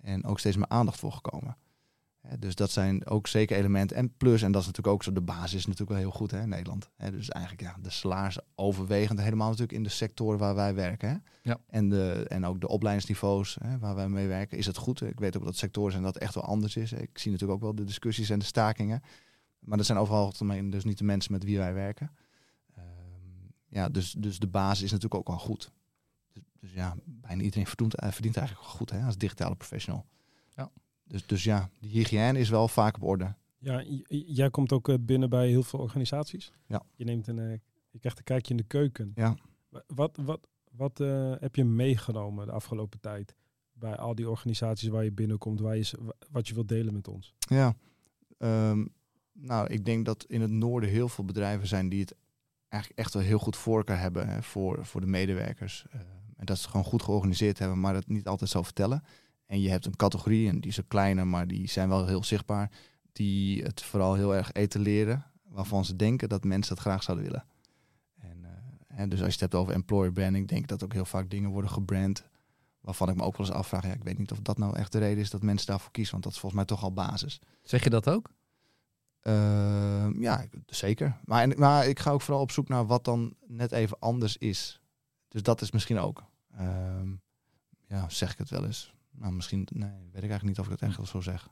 En 0.00 0.24
ook 0.24 0.38
steeds 0.38 0.56
meer 0.56 0.68
aandacht 0.68 0.98
voor 0.98 1.12
gekomen. 1.12 1.56
Dus 2.38 2.54
dat 2.54 2.70
zijn 2.70 3.06
ook 3.06 3.26
zeker 3.26 3.56
elementen. 3.56 3.96
En 3.96 4.16
plus, 4.16 4.42
en 4.42 4.52
dat 4.52 4.60
is 4.60 4.66
natuurlijk 4.66 4.94
ook 4.94 5.02
zo, 5.02 5.12
de 5.12 5.20
basis 5.20 5.54
is 5.54 5.66
natuurlijk 5.66 5.90
wel 5.90 5.98
heel 5.98 6.18
goed 6.18 6.30
hè, 6.30 6.40
in 6.40 6.48
Nederland. 6.48 6.90
Hè, 6.96 7.10
dus 7.10 7.30
eigenlijk 7.30 7.64
ja, 7.64 7.76
de 7.82 7.90
salaris 7.90 8.38
overwegend 8.54 9.20
helemaal 9.20 9.48
natuurlijk 9.48 9.78
in 9.78 9.82
de 9.82 9.88
sectoren 9.88 10.38
waar 10.38 10.54
wij 10.54 10.74
werken. 10.74 11.08
Hè. 11.08 11.16
Ja. 11.42 11.58
En, 11.66 11.88
de, 11.88 12.24
en 12.28 12.46
ook 12.46 12.60
de 12.60 12.68
opleidingsniveaus 12.68 13.56
hè, 13.60 13.78
waar 13.78 13.94
wij 13.94 14.08
mee 14.08 14.26
werken, 14.26 14.58
is 14.58 14.66
het 14.66 14.76
goed. 14.76 15.00
Ik 15.00 15.18
weet 15.18 15.36
ook 15.36 15.44
dat 15.44 15.56
sectoren 15.56 15.92
zijn 15.92 16.02
dat 16.02 16.16
echt 16.16 16.34
wel 16.34 16.44
anders 16.44 16.76
is. 16.76 16.92
Ik 16.92 17.18
zie 17.18 17.30
natuurlijk 17.30 17.58
ook 17.58 17.64
wel 17.64 17.74
de 17.74 17.84
discussies 17.84 18.30
en 18.30 18.38
de 18.38 18.44
stakingen. 18.44 19.02
Maar 19.58 19.76
dat 19.76 19.86
zijn 19.86 19.98
overal 19.98 20.32
dus 20.70 20.84
niet 20.84 20.98
de 20.98 21.04
mensen 21.04 21.32
met 21.32 21.44
wie 21.44 21.58
wij 21.58 21.74
werken. 21.74 22.10
Ehm, 22.74 22.84
ja, 23.68 23.88
dus, 23.88 24.12
dus 24.18 24.38
de 24.38 24.46
basis 24.46 24.84
is 24.84 24.90
natuurlijk 24.90 25.20
ook 25.20 25.28
wel 25.28 25.38
goed. 25.38 25.72
Dus, 26.32 26.42
dus 26.60 26.72
ja, 26.72 26.96
bijna 27.04 27.42
iedereen 27.42 27.66
verdient, 27.66 27.94
eh, 27.94 28.10
verdient 28.10 28.36
eigenlijk 28.36 28.66
wel 28.66 28.76
goed 28.76 28.90
hè, 28.90 29.02
als 29.02 29.16
digitale 29.16 29.54
professional. 29.54 30.06
Ja. 30.54 30.70
Dus, 31.06 31.26
dus 31.26 31.44
ja, 31.44 31.70
die 31.80 31.90
hygiëne 31.90 32.38
is 32.38 32.48
wel 32.48 32.68
vaak 32.68 32.96
op 32.96 33.02
orde. 33.02 33.34
Ja, 33.58 33.84
jij 34.08 34.50
komt 34.50 34.72
ook 34.72 34.88
eh, 34.88 34.94
binnen 35.00 35.30
bij 35.30 35.48
heel 35.48 35.62
veel 35.62 35.78
organisaties. 35.78 36.52
Ja. 36.66 36.82
Je 36.94 37.04
neemt 37.04 37.26
een, 37.26 37.38
eh, 37.38 37.58
je 37.90 37.98
krijgt 37.98 38.18
een 38.18 38.24
kijkje 38.24 38.50
in 38.50 38.56
de 38.56 38.62
keuken. 38.66 39.12
Ja. 39.14 39.36
Wa- 39.68 39.82
Wat, 39.86 40.18
wat, 40.22 40.48
wat 40.70 41.00
eh, 41.00 41.32
heb 41.38 41.56
je 41.56 41.64
meegenomen 41.64 42.46
de 42.46 42.52
afgelopen 42.52 43.00
tijd 43.00 43.34
bij 43.72 43.96
al 43.96 44.14
die 44.14 44.30
organisaties 44.30 44.88
waar 44.88 45.04
je 45.04 45.12
binnenkomt, 45.12 45.60
waar 45.60 45.76
je, 45.76 45.90
wat 46.30 46.48
je 46.48 46.54
wilt 46.54 46.68
delen 46.68 46.92
met 46.92 47.08
ons? 47.08 47.34
Ja, 47.38 47.74
ehm, 48.38 48.84
nou, 49.32 49.66
ik 49.72 49.84
denk 49.84 50.04
dat 50.04 50.24
in 50.28 50.40
het 50.40 50.50
noorden 50.50 50.90
heel 50.90 51.08
veel 51.08 51.24
bedrijven 51.24 51.66
zijn 51.66 51.88
die 51.88 52.00
het 52.00 52.14
eigenlijk 52.68 53.00
echt 53.02 53.14
wel 53.14 53.22
heel 53.22 53.38
goed 53.38 53.56
voor 53.56 53.76
elkaar 53.76 54.00
hebben 54.00 54.28
hè, 54.28 54.42
voor, 54.42 54.84
voor 54.86 55.00
de 55.00 55.06
medewerkers. 55.06 55.86
Eh, 55.90 56.00
en 56.36 56.46
dat 56.46 56.58
ze 56.58 56.68
gewoon 56.68 56.86
goed 56.86 57.02
georganiseerd 57.02 57.58
hebben, 57.58 57.80
maar 57.80 57.92
dat 57.92 58.06
niet 58.08 58.26
altijd 58.26 58.50
zo 58.50 58.62
vertellen. 58.62 59.02
En 59.46 59.60
je 59.60 59.68
hebt 59.68 59.86
een 59.86 59.96
categorie, 59.96 60.48
en 60.48 60.60
die 60.60 60.70
is 60.70 60.80
ook 60.80 60.88
kleiner, 60.88 61.26
maar 61.26 61.46
die 61.46 61.68
zijn 61.68 61.88
wel 61.88 62.06
heel 62.06 62.24
zichtbaar, 62.24 62.70
die 63.12 63.62
het 63.62 63.82
vooral 63.82 64.14
heel 64.14 64.34
erg 64.34 64.52
etaleren, 64.52 65.24
waarvan 65.48 65.84
ze 65.84 65.96
denken 65.96 66.28
dat 66.28 66.44
mensen 66.44 66.74
dat 66.74 66.84
graag 66.84 67.02
zouden 67.02 67.26
willen. 67.26 67.44
En, 68.18 68.44
eh, 68.44 68.50
hè, 68.96 69.08
dus 69.08 69.18
als 69.18 69.26
je 69.26 69.32
het 69.32 69.40
hebt 69.40 69.54
over 69.54 69.74
employer 69.74 70.12
branding, 70.12 70.48
denk 70.48 70.62
ik 70.62 70.68
dat 70.68 70.84
ook 70.84 70.92
heel 70.92 71.04
vaak 71.04 71.30
dingen 71.30 71.50
worden 71.50 71.70
gebrand, 71.70 72.24
waarvan 72.80 73.08
ik 73.08 73.16
me 73.16 73.22
ook 73.22 73.36
wel 73.36 73.46
eens 73.46 73.56
afvraag, 73.56 73.84
ja, 73.84 73.92
ik 73.92 74.04
weet 74.04 74.18
niet 74.18 74.30
of 74.30 74.40
dat 74.40 74.58
nou 74.58 74.76
echt 74.76 74.92
de 74.92 74.98
reden 74.98 75.22
is 75.22 75.30
dat 75.30 75.42
mensen 75.42 75.66
daarvoor 75.66 75.90
kiezen, 75.90 76.12
want 76.12 76.24
dat 76.24 76.32
is 76.32 76.38
volgens 76.38 76.60
mij 76.60 76.76
toch 76.76 76.84
al 76.84 76.92
basis. 76.92 77.40
Zeg 77.62 77.84
je 77.84 77.90
dat 77.90 78.08
ook? 78.08 78.30
Ehm, 79.20 80.22
ja, 80.22 80.44
zeker. 80.66 81.16
Maar, 81.24 81.42
en, 81.42 81.58
maar 81.58 81.88
ik 81.88 81.98
ga 81.98 82.10
ook 82.10 82.22
vooral 82.22 82.42
op 82.42 82.50
zoek 82.50 82.68
naar 82.68 82.86
wat 82.86 83.04
dan 83.04 83.34
net 83.46 83.72
even 83.72 83.98
anders 83.98 84.36
is. 84.36 84.80
Dus 85.28 85.42
dat 85.42 85.60
is 85.60 85.70
misschien 85.70 85.98
ook. 85.98 86.24
Ehm, 86.56 87.08
ja, 87.88 88.08
zeg 88.08 88.32
ik 88.32 88.38
het 88.38 88.50
wel 88.50 88.64
eens? 88.64 88.95
Nou, 89.18 89.32
misschien, 89.32 89.68
nee, 89.72 89.90
weet 89.90 90.22
ik 90.22 90.30
eigenlijk 90.30 90.42
niet 90.42 90.58
of 90.58 90.64
ik 90.64 90.70
het 90.70 90.82
echt 90.82 90.96
wel 90.96 91.06
zo 91.06 91.20
zeg. 91.20 91.48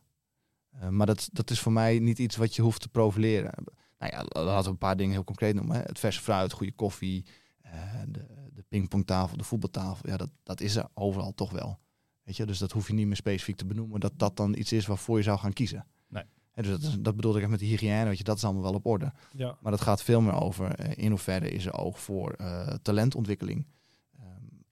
Eh, 0.71 0.89
maar 0.89 1.07
dat, 1.07 1.29
dat 1.33 1.51
is 1.51 1.61
voor 1.61 1.73
mij 1.73 1.99
niet 1.99 2.19
iets 2.19 2.37
wat 2.37 2.55
je 2.55 2.63
hoeft 2.63 2.81
te 2.81 2.89
profileren. 2.89 3.53
Nou 3.99 4.13
ja, 4.13 4.43
laten 4.43 4.65
we 4.65 4.71
een 4.71 4.79
paar 4.79 4.97
dingen 4.97 5.13
heel 5.13 5.25
concreet 5.25 5.55
noemen. 5.55 5.77
Hè. 5.77 5.83
Het 5.83 5.99
verse 5.99 6.21
fruit, 6.21 6.53
goede 6.53 6.73
koffie, 6.73 7.25
eh, 7.61 7.73
de, 8.09 8.27
de 8.53 8.65
pingpongtafel, 8.69 9.37
de 9.37 9.45
voetbaltafel. 9.45 10.11
Ja, 10.11 10.17
dat, 10.17 10.31
dat 10.43 10.61
is 10.61 10.77
er 10.77 10.87
overal 10.95 11.35
toch 11.35 11.51
wel. 11.51 11.79
Weet 12.23 12.37
je, 12.37 12.47
dus 12.47 12.59
dat 12.59 12.73
hoef 12.73 12.87
je 12.87 12.95
niet 12.95 13.07
meer 13.07 13.17
specifiek 13.17 13.57
te 13.57 13.67
benoemen, 13.67 14.01
dat 14.01 14.13
dat 14.17 14.37
dan 14.37 14.55
iets 14.57 14.73
is 14.73 14.87
waarvoor 14.87 15.17
je 15.17 15.23
zou 15.23 15.39
gaan 15.39 15.53
kiezen. 15.53 15.87
Nee. 16.09 16.25
Dus 16.55 16.67
dat, 16.67 17.05
dat 17.05 17.17
bedoelde 17.17 17.37
ik 17.37 17.43
echt 17.43 17.53
met 17.53 17.61
de 17.61 17.67
hygiëne, 17.67 18.05
weet 18.05 18.19
je, 18.19 18.25
dat 18.25 18.37
is 18.37 18.45
allemaal 18.45 18.63
wel 18.63 18.75
op 18.75 18.87
orde. 18.87 19.13
Ja. 19.33 19.59
Maar 19.61 19.73
dat 19.73 19.81
gaat 19.81 20.03
veel 20.03 20.21
meer 20.21 20.41
over 20.41 20.75
eh, 20.75 21.05
in 21.05 21.11
hoeverre 21.11 21.51
is 21.51 21.67
er 21.67 21.75
oog 21.75 22.01
voor 22.01 22.37
talentontwikkeling. 22.83 23.67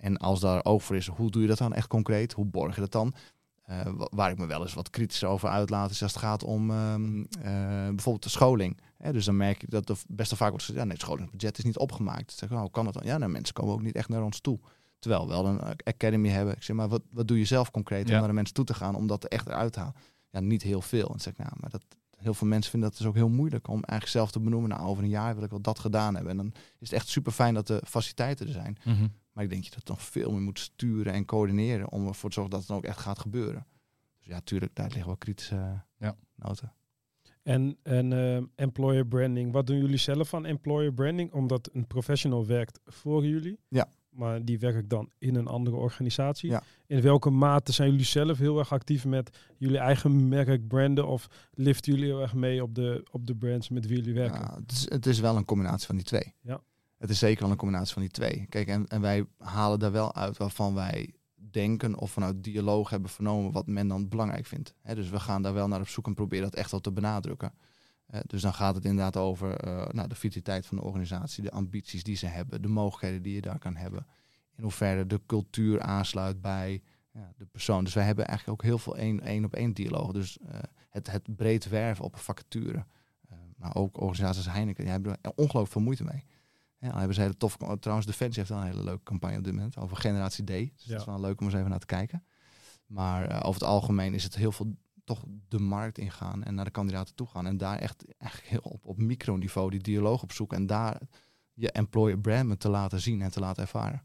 En 0.02 0.16
als 0.16 0.40
daar 0.40 0.64
oog 0.64 0.82
voor 0.82 0.96
is, 0.96 1.06
hoe 1.06 1.30
doe 1.30 1.42
je 1.42 1.48
dat 1.48 1.58
dan 1.58 1.72
echt 1.74 1.86
concreet? 1.86 2.32
Hoe 2.32 2.44
borg 2.44 2.74
je 2.74 2.80
dat 2.80 2.92
dan? 2.92 3.14
Eh, 3.62 3.80
wa- 3.94 4.08
waar 4.10 4.30
ik 4.30 4.38
me 4.38 4.46
wel 4.46 4.62
eens 4.62 4.74
wat 4.74 4.90
kritisch 4.90 5.24
over 5.24 5.48
uitlaat, 5.48 5.90
is 5.90 6.02
als 6.02 6.12
het 6.12 6.20
gaat 6.22 6.44
om 6.44 6.70
ehm, 6.70 7.20
eh, 7.22 7.86
bijvoorbeeld 7.88 8.22
de 8.22 8.28
scholing. 8.28 8.80
Dus 9.12 9.24
dan 9.24 9.36
merk 9.36 9.60
je 9.60 9.66
dat 9.70 9.88
er 9.88 9.96
best 10.08 10.30
wel 10.30 10.38
vaak 10.38 10.48
wordt 10.50 10.64
gezegd, 10.64 10.78
ja, 10.78 10.84
nee, 10.84 10.92
het 10.96 11.02
scholingsbudget 11.02 11.58
is 11.58 11.64
niet 11.64 11.78
opgemaakt. 11.78 12.30
Zeg 12.32 12.42
ik, 12.42 12.48
nou, 12.50 12.60
hoe 12.62 12.70
kan 12.70 12.84
dat 12.84 12.94
dan? 12.94 13.02
Ja, 13.04 13.18
nou, 13.18 13.30
mensen 13.30 13.54
komen 13.54 13.74
ook 13.74 13.82
niet 13.82 13.94
echt 13.94 14.08
naar 14.08 14.22
ons 14.22 14.40
toe. 14.40 14.58
Terwijl 14.98 15.22
we 15.26 15.28
wel 15.32 15.46
een 15.46 15.60
academy 15.84 16.28
hebben. 16.28 16.54
Ik 16.56 16.62
zeg, 16.62 16.76
maar 16.76 16.88
wat, 16.88 17.02
wat 17.10 17.28
doe 17.28 17.38
je 17.38 17.44
zelf 17.44 17.70
concreet 17.70 18.08
Ja. 18.08 18.12
om 18.14 18.18
naar 18.18 18.28
de 18.28 18.34
mensen 18.34 18.54
toe 18.54 18.64
te 18.64 18.74
gaan, 18.74 18.94
om 18.94 19.06
dat 19.06 19.24
er 19.24 19.30
echt 19.30 19.46
eruit 19.46 19.72
te 19.72 19.78
halen? 19.78 19.94
Ja, 20.30 20.40
niet 20.40 20.62
heel 20.62 20.80
veel. 20.80 21.02
En 21.02 21.08
dan 21.08 21.20
zeg 21.20 21.32
ik, 21.32 21.38
nou, 21.38 21.50
maar 21.60 21.70
dat, 21.70 21.82
heel 22.22 22.34
veel 22.34 22.46
mensen 22.46 22.70
vinden 22.70 22.88
dat 22.88 22.98
dus 22.98 23.06
ook 23.08 23.14
heel 23.14 23.28
moeilijk 23.28 23.68
om 23.68 23.74
eigenlijk 23.74 24.06
zelf 24.08 24.30
te 24.30 24.40
benoemen. 24.40 24.68
Nou, 24.70 24.82
over 24.82 25.02
een 25.02 25.08
jaar 25.08 25.34
wil 25.34 25.44
ik 25.44 25.50
wel 25.50 25.60
dat 25.60 25.78
gedaan 25.78 26.14
hebben. 26.14 26.30
En 26.32 26.36
dan 26.36 26.52
is 26.78 26.90
het 26.90 26.92
echt 26.92 27.08
super 27.08 27.32
fijn 27.32 27.54
dat 27.54 27.66
de 27.66 27.82
faciliteiten 27.86 28.46
er 28.46 28.52
zijn. 28.52 28.78
Mhm. 28.84 29.06
Maar 29.32 29.44
ik 29.44 29.50
denk 29.50 29.62
dat 29.62 29.72
je 29.72 29.78
dat 29.78 29.88
nog 29.88 30.02
veel 30.02 30.32
meer 30.32 30.40
moet 30.40 30.58
sturen 30.58 31.12
en 31.12 31.24
coördineren 31.24 31.90
om 31.92 32.06
ervoor 32.06 32.28
te 32.28 32.34
zorgen 32.34 32.52
dat 32.52 32.60
het 32.60 32.68
dan 32.68 32.76
ook 32.78 32.84
echt 32.84 32.98
gaat 33.00 33.18
gebeuren. 33.18 33.66
Dus 34.18 34.26
ja, 34.26 34.40
tuurlijk, 34.40 34.74
daar 34.74 34.86
liggen 34.88 35.06
wel 35.06 35.16
kritische 35.16 35.82
Ja. 35.98 36.16
noten. 36.36 36.72
En, 37.42 37.76
en 37.82 38.12
eh, 38.12 38.42
employer 38.54 39.06
branding. 39.06 39.52
Wat 39.52 39.66
doen 39.66 39.76
jullie 39.78 39.96
zelf 39.96 40.34
aan 40.34 40.46
employer 40.46 40.92
branding? 40.92 41.32
Omdat 41.32 41.68
een 41.72 41.86
professional 41.86 42.46
werkt 42.46 42.80
voor 42.86 43.26
jullie. 43.26 43.58
Ja. 43.68 43.88
Maar 44.12 44.44
die 44.44 44.58
werkt 44.58 44.90
dan 44.90 45.10
in 45.18 45.34
een 45.34 45.46
andere 45.46 45.76
organisatie. 45.76 46.50
Ja. 46.50 46.62
In 46.86 47.00
welke 47.00 47.30
mate 47.30 47.72
zijn 47.72 47.90
jullie 47.90 48.04
zelf 48.04 48.38
heel 48.38 48.58
erg 48.58 48.72
actief 48.72 49.04
met 49.04 49.38
jullie 49.58 49.78
eigen 49.78 50.28
merk 50.28 50.68
branden? 50.68 51.06
Of 51.06 51.28
liften 51.54 51.92
jullie 51.92 52.08
heel 52.08 52.20
erg 52.20 52.34
mee 52.34 52.62
op 52.62 52.74
de, 52.74 53.04
op 53.10 53.26
de 53.26 53.34
brands 53.34 53.68
met 53.68 53.86
wie 53.86 53.96
jullie 53.96 54.14
werken? 54.14 54.40
Ja, 54.40 54.58
het, 54.60 54.72
is, 54.72 54.90
het 54.90 55.06
is 55.06 55.20
wel 55.20 55.36
een 55.36 55.44
combinatie 55.44 55.86
van 55.86 55.96
die 55.96 56.04
twee. 56.04 56.34
Ja. 56.40 56.60
Het 56.98 57.10
is 57.10 57.18
zeker 57.18 57.42
wel 57.42 57.50
een 57.50 57.56
combinatie 57.56 57.92
van 57.92 58.02
die 58.02 58.10
twee. 58.10 58.46
Kijk, 58.48 58.68
en, 58.68 58.86
en 58.86 59.00
wij 59.00 59.24
halen 59.38 59.78
daar 59.78 59.92
wel 59.92 60.14
uit 60.14 60.36
waarvan 60.36 60.74
wij 60.74 61.14
denken 61.50 61.98
of 61.98 62.10
vanuit 62.10 62.44
dialoog 62.44 62.90
hebben 62.90 63.10
vernomen 63.10 63.52
wat 63.52 63.66
men 63.66 63.88
dan 63.88 64.08
belangrijk 64.08 64.46
vindt. 64.46 64.74
Dus 64.94 65.10
we 65.10 65.20
gaan 65.20 65.42
daar 65.42 65.54
wel 65.54 65.68
naar 65.68 65.80
op 65.80 65.88
zoek 65.88 66.06
en 66.06 66.14
proberen 66.14 66.44
dat 66.44 66.54
echt 66.54 66.70
wel 66.70 66.80
te 66.80 66.92
benadrukken. 66.92 67.52
Dus 68.26 68.42
dan 68.42 68.54
gaat 68.54 68.74
het 68.74 68.84
inderdaad 68.84 69.16
over 69.16 69.56
eh, 69.56 69.88
nou, 69.88 70.08
de 70.08 70.14
vitaliteit 70.14 70.66
van 70.66 70.76
de 70.76 70.82
organisatie, 70.82 71.42
de 71.42 71.50
ambities 71.50 72.02
die 72.02 72.16
ze 72.16 72.26
hebben, 72.26 72.62
de 72.62 72.68
mogelijkheden 72.68 73.22
die 73.22 73.34
je 73.34 73.40
daar 73.40 73.58
kan 73.58 73.76
hebben. 73.76 74.06
In 74.56 74.62
hoeverre 74.62 75.06
de 75.06 75.20
cultuur 75.26 75.80
aansluit 75.80 76.40
bij 76.40 76.82
ja, 77.12 77.32
de 77.36 77.46
persoon. 77.46 77.84
Dus 77.84 77.94
wij 77.94 78.04
hebben 78.04 78.26
eigenlijk 78.26 78.60
ook 78.60 78.66
heel 78.68 78.78
veel 78.78 78.96
één, 78.96 79.20
één 79.20 79.44
op 79.44 79.54
één 79.54 79.72
dialoog. 79.72 80.12
Dus 80.12 80.38
eh, 80.38 80.58
het, 80.90 81.10
het 81.10 81.36
breed 81.36 81.68
werven 81.68 82.04
op 82.04 82.16
vacature. 82.16 82.86
Eh, 83.28 83.36
maar 83.56 83.74
ook 83.74 84.00
organisaties 84.00 84.44
als 84.46 84.54
Heineken, 84.54 84.82
die 84.82 84.92
hebben 84.92 85.18
er 85.20 85.32
ongelooflijk 85.34 85.72
veel 85.72 85.82
moite 85.82 86.04
mee. 86.04 86.24
Ja, 86.78 86.88
dan 86.88 86.96
hebben 86.98 87.14
ze 87.14 87.20
hele 87.20 87.36
tof. 87.36 87.56
Trouwens, 87.56 88.06
Defensie 88.06 88.38
heeft 88.38 88.48
wel 88.48 88.58
een 88.60 88.70
hele 88.70 88.84
leuke 88.84 89.02
campagne 89.02 89.38
op 89.38 89.44
dit 89.44 89.54
moment 89.54 89.76
over 89.76 89.96
generatie 89.96 90.44
D. 90.44 90.48
Dus 90.48 90.70
Ja. 90.76 90.90
dat 90.90 91.00
is 91.00 91.06
wel 91.06 91.20
leuk 91.20 91.40
om 91.40 91.46
eens 91.46 91.54
even 91.54 91.70
naar 91.70 91.78
te 91.78 91.86
kijken. 91.86 92.24
Maar 92.86 93.44
over 93.44 93.60
het 93.60 93.70
algemeen 93.70 94.14
is 94.14 94.24
het 94.24 94.34
heel 94.34 94.52
veel 94.52 94.76
toch 95.04 95.24
de 95.48 95.58
markt 95.58 95.98
ingaan 95.98 96.42
en 96.42 96.54
naar 96.54 96.64
de 96.64 96.70
kandidaten 96.70 97.14
toe 97.14 97.26
gaan. 97.26 97.46
En 97.46 97.56
daar 97.56 97.78
echt 97.78 98.04
eigenlijk 98.18 98.50
heel 98.50 98.72
op, 98.72 98.86
op 98.86 98.98
microniveau 98.98 99.70
die 99.70 99.80
dialoog 99.80 100.22
op 100.22 100.32
zoeken. 100.32 100.56
En 100.56 100.66
daar 100.66 101.00
je 101.54 101.70
employer 101.70 102.18
brand 102.18 102.60
te 102.60 102.68
laten 102.68 103.00
zien 103.00 103.22
en 103.22 103.30
te 103.30 103.40
laten 103.40 103.62
ervaren. 103.62 104.02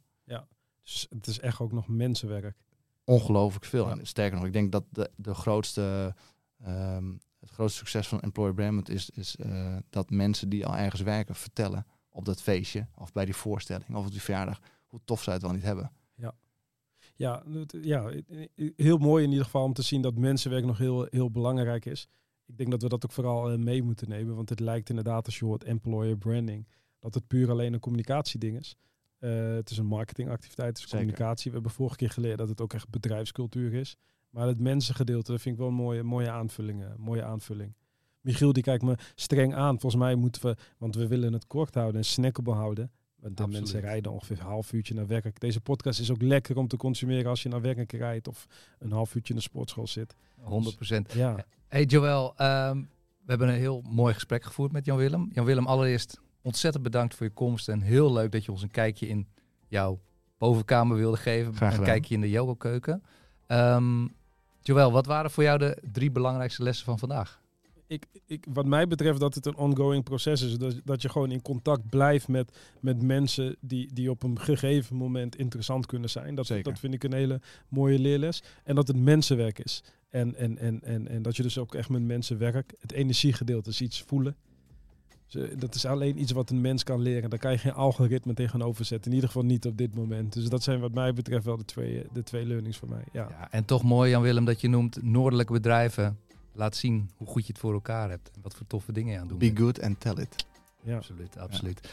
Dus 0.87 1.07
het 1.09 1.27
is 1.27 1.39
echt 1.39 1.59
ook 1.59 1.71
nog 1.71 1.87
mensenwerk. 1.87 2.57
Ongelooflijk 3.03 3.65
veel. 3.65 3.85
Ja. 3.85 3.91
En 3.91 4.07
sterker 4.07 4.37
nog, 4.37 4.45
ik 4.45 4.53
denk 4.53 4.71
dat 4.71 4.83
de, 4.89 5.11
de 5.15 5.33
grootste, 5.33 6.15
ehm, 6.63 7.11
het 7.39 7.49
grootste 7.49 7.77
succes 7.77 8.07
van 8.07 8.19
employer 8.19 8.53
brand 8.53 8.89
is, 8.89 9.09
is 9.09 9.35
eh, 9.35 9.77
dat 9.89 10.09
mensen 10.09 10.49
die 10.49 10.65
al 10.65 10.75
ergens 10.75 11.01
werken 11.01 11.35
vertellen 11.35 11.85
op 12.09 12.25
dat 12.25 12.41
feestje 12.41 12.87
of 12.95 13.11
bij 13.11 13.25
die 13.25 13.35
voorstelling 13.35 13.95
of 13.95 14.05
op 14.05 14.11
die 14.11 14.21
verjaardag 14.21 14.59
hoe 14.87 14.99
tof 15.05 15.23
zij 15.23 15.33
het 15.33 15.41
wel 15.41 15.51
niet 15.51 15.63
hebben. 15.63 15.91
Ja, 16.15 16.33
het- 17.53 17.77
ja, 17.81 18.11
heel 18.75 18.97
mooi 18.97 19.23
in 19.23 19.29
ieder 19.29 19.45
geval 19.45 19.63
om 19.63 19.73
te 19.73 19.81
zien 19.81 20.01
dat 20.01 20.17
mensenwerk 20.17 20.65
nog 20.65 20.77
heel, 20.77 21.07
heel 21.09 21.31
belangrijk 21.31 21.85
is. 21.85 22.07
Ik 22.45 22.57
denk 22.57 22.71
dat 22.71 22.81
we 22.81 22.89
dat 22.89 23.05
ook 23.05 23.11
vooral 23.11 23.51
eh, 23.51 23.57
mee 23.57 23.83
moeten 23.83 24.09
nemen, 24.09 24.35
want 24.35 24.49
het 24.49 24.59
lijkt 24.59 24.89
inderdaad 24.89 25.25
als 25.25 25.39
je 25.39 25.45
hoort 25.45 25.63
employer 25.63 26.17
branding, 26.17 26.67
dat 26.99 27.13
het 27.13 27.27
puur 27.27 27.49
alleen 27.49 27.73
een 27.73 27.79
communicatieding 27.79 28.57
is. 28.59 28.75
Eh, 29.19 29.53
het 29.53 29.69
is 29.69 29.77
een 29.77 29.85
marketingactiviteit, 29.85 30.67
het 30.67 30.77
is 30.77 30.83
Zeker. 30.83 30.97
communicatie. 30.99 31.51
We 31.51 31.55
hebben 31.57 31.75
vorige 31.75 31.95
keer 31.95 32.09
geleerd 32.09 32.37
dat 32.37 32.49
het 32.49 32.61
ook 32.61 32.73
echt 32.73 32.89
bedrijfscultuur 32.89 33.73
is. 33.73 33.95
Maar 34.29 34.47
het 34.47 34.59
mensengedeelte 34.59 35.31
dat 35.31 35.41
vind 35.41 35.53
ik 35.55 35.59
wel 35.61 35.69
een 35.69 35.75
mooie, 35.77 36.03
mooie 36.03 36.29
aanvulling. 36.29 36.83
eh, 36.83 36.89
mooie 36.97 37.23
aanvulling. 37.23 37.73
Michiel 38.21 38.53
die 38.53 38.63
kijkt 38.63 38.83
me 38.83 38.95
streng 39.15 39.53
aan. 39.53 39.79
Volgens 39.79 40.01
mij 40.01 40.15
moeten 40.15 40.41
we, 40.41 40.55
want 40.77 40.95
we 40.95 41.07
willen 41.07 41.33
het 41.33 41.47
kort 41.47 41.73
houden 41.75 41.95
en 42.01 42.05
snackable 42.05 42.53
houden. 42.53 42.91
Want 43.19 43.37
de 43.37 43.43
Absoluut. 43.43 43.61
mensen 43.61 43.89
rijden 43.89 44.11
ongeveer 44.11 44.39
een 44.39 44.45
half 44.45 44.73
uurtje 44.73 44.93
naar 44.93 45.07
werk. 45.07 45.39
Deze 45.39 45.61
podcast 45.61 45.99
is 45.99 46.11
ook 46.11 46.21
lekker 46.21 46.57
om 46.57 46.67
te 46.67 46.77
consumeren 46.77 47.29
als 47.29 47.43
je 47.43 47.49
naar 47.49 47.61
werk 47.61 47.91
rijdt 47.91 48.27
of 48.27 48.47
een 48.79 48.91
half 48.91 49.15
uurtje 49.15 49.33
in 49.33 49.39
de 49.39 49.45
sportschool 49.45 49.87
zit. 49.87 50.15
100%. 50.39 51.13
Ja, 51.13 51.45
Hey 51.67 51.83
Joël, 51.83 52.33
ehm, 52.37 52.77
we 52.77 53.25
hebben 53.25 53.47
een 53.47 53.55
heel 53.55 53.81
mooi 53.89 54.13
gesprek 54.13 54.43
gevoerd 54.43 54.71
met 54.71 54.85
Jan-Willem. 54.85 55.29
Jan-Willem, 55.33 55.67
allereerst 55.67 56.19
ontzettend 56.41 56.83
bedankt 56.83 57.15
voor 57.15 57.25
je 57.25 57.31
komst. 57.31 57.69
En 57.69 57.81
heel 57.81 58.13
leuk 58.13 58.31
dat 58.31 58.45
je 58.45 58.51
ons 58.51 58.61
een 58.61 58.71
kijkje 58.71 59.07
in 59.07 59.27
jouw 59.67 59.99
bovenkamer 60.37 60.97
wilde 60.97 61.17
geven. 61.17 61.55
Graag 61.55 61.77
een 61.77 61.83
kijkje 61.83 62.15
in 62.15 62.21
de 62.21 62.29
yoga-keuken. 62.29 63.03
Ehm 63.47 64.07
Joël, 64.61 64.91
wat 64.91 65.05
waren 65.05 65.31
voor 65.31 65.43
jou 65.43 65.57
de 65.57 65.83
drie 65.91 66.11
belangrijkste 66.11 66.63
lessen 66.63 66.85
van 66.85 66.99
vandaag? 66.99 67.41
Ik, 67.87 68.05
ik, 68.25 68.45
wat 68.49 68.65
mij 68.65 68.87
betreft 68.87 69.19
dat 69.19 69.35
het 69.35 69.45
een 69.45 69.55
ongoing 69.55 70.03
proces 70.03 70.41
is. 70.41 70.57
Dat, 70.57 70.81
dat 70.83 71.01
je 71.01 71.09
gewoon 71.09 71.31
in 71.31 71.41
contact 71.41 71.89
blijft 71.89 72.27
met, 72.27 72.57
met 72.79 73.01
mensen 73.01 73.55
die, 73.59 73.93
die 73.93 74.09
op 74.09 74.23
een 74.23 74.39
gegeven 74.39 74.95
moment 74.95 75.35
interessant 75.35 75.85
kunnen 75.85 76.09
zijn. 76.09 76.35
Dat, 76.35 76.45
Zeker. 76.45 76.63
dat 76.63 76.79
vind 76.79 76.93
ik 76.93 77.03
een 77.03 77.13
hele 77.13 77.41
mooie 77.67 77.99
leerles. 77.99 78.43
En 78.63 78.75
dat 78.75 78.87
het 78.87 78.97
mensenwerk 78.97 79.59
is. 79.59 79.83
En, 80.09 80.35
en, 80.35 80.57
en, 80.57 80.83
en, 80.83 81.07
en 81.07 81.21
dat 81.21 81.35
je 81.35 81.43
dus 81.43 81.57
ook 81.57 81.75
echt 81.75 81.89
met 81.89 82.01
mensen 82.01 82.37
werkt. 82.37 82.73
Het 82.79 82.91
energiegedeelte 82.91 83.69
is 83.69 83.81
iets 83.81 84.01
voelen. 84.01 84.35
Dus, 85.27 85.49
dat 85.57 85.75
is 85.75 85.85
alleen 85.85 86.21
iets 86.21 86.31
wat 86.31 86.49
een 86.49 86.61
mens 86.61 86.83
kan 86.83 87.01
leren. 87.01 87.29
Daar 87.29 87.39
kan 87.39 87.51
je 87.51 87.57
geen 87.57 87.73
algoritme 87.73 88.33
tegenover 88.33 88.85
zetten. 88.85 89.09
In 89.11 89.15
ieder 89.15 89.29
geval 89.29 89.45
niet 89.45 89.65
op 89.65 89.77
dit 89.77 89.95
moment. 89.95 90.33
Dus 90.33 90.49
dat 90.49 90.63
zijn 90.63 90.79
wat 90.79 90.93
mij 90.93 91.13
betreft 91.13 91.45
wel 91.45 91.57
de 91.57 91.65
twee, 91.65 92.05
de 92.13 92.23
twee 92.23 92.45
learnings 92.45 92.77
voor 92.77 92.89
mij. 92.89 93.03
Ja. 93.11 93.27
Ja, 93.29 93.51
en 93.51 93.65
toch 93.65 93.83
mooi, 93.83 94.09
Jan-Willem, 94.09 94.45
dat 94.45 94.61
je 94.61 94.67
noemt 94.67 95.03
noordelijke 95.03 95.53
bedrijven. 95.53 96.17
Laat 96.57 96.75
zien 96.75 97.09
hoe 97.17 97.27
goed 97.27 97.45
je 97.45 97.51
het 97.51 97.61
voor 97.61 97.73
elkaar 97.73 98.09
hebt. 98.09 98.31
En 98.35 98.41
wat 98.41 98.55
voor 98.55 98.67
toffe 98.67 98.91
dingen 98.91 99.13
je 99.13 99.19
aan 99.19 99.27
doen 99.27 99.37
Be 99.37 99.45
bent. 99.45 99.59
good 99.59 99.81
and 99.81 99.99
tell 99.99 100.15
it. 100.15 100.45
Ja. 100.83 100.95
Absoluut, 100.95 101.37
absoluut. 101.37 101.89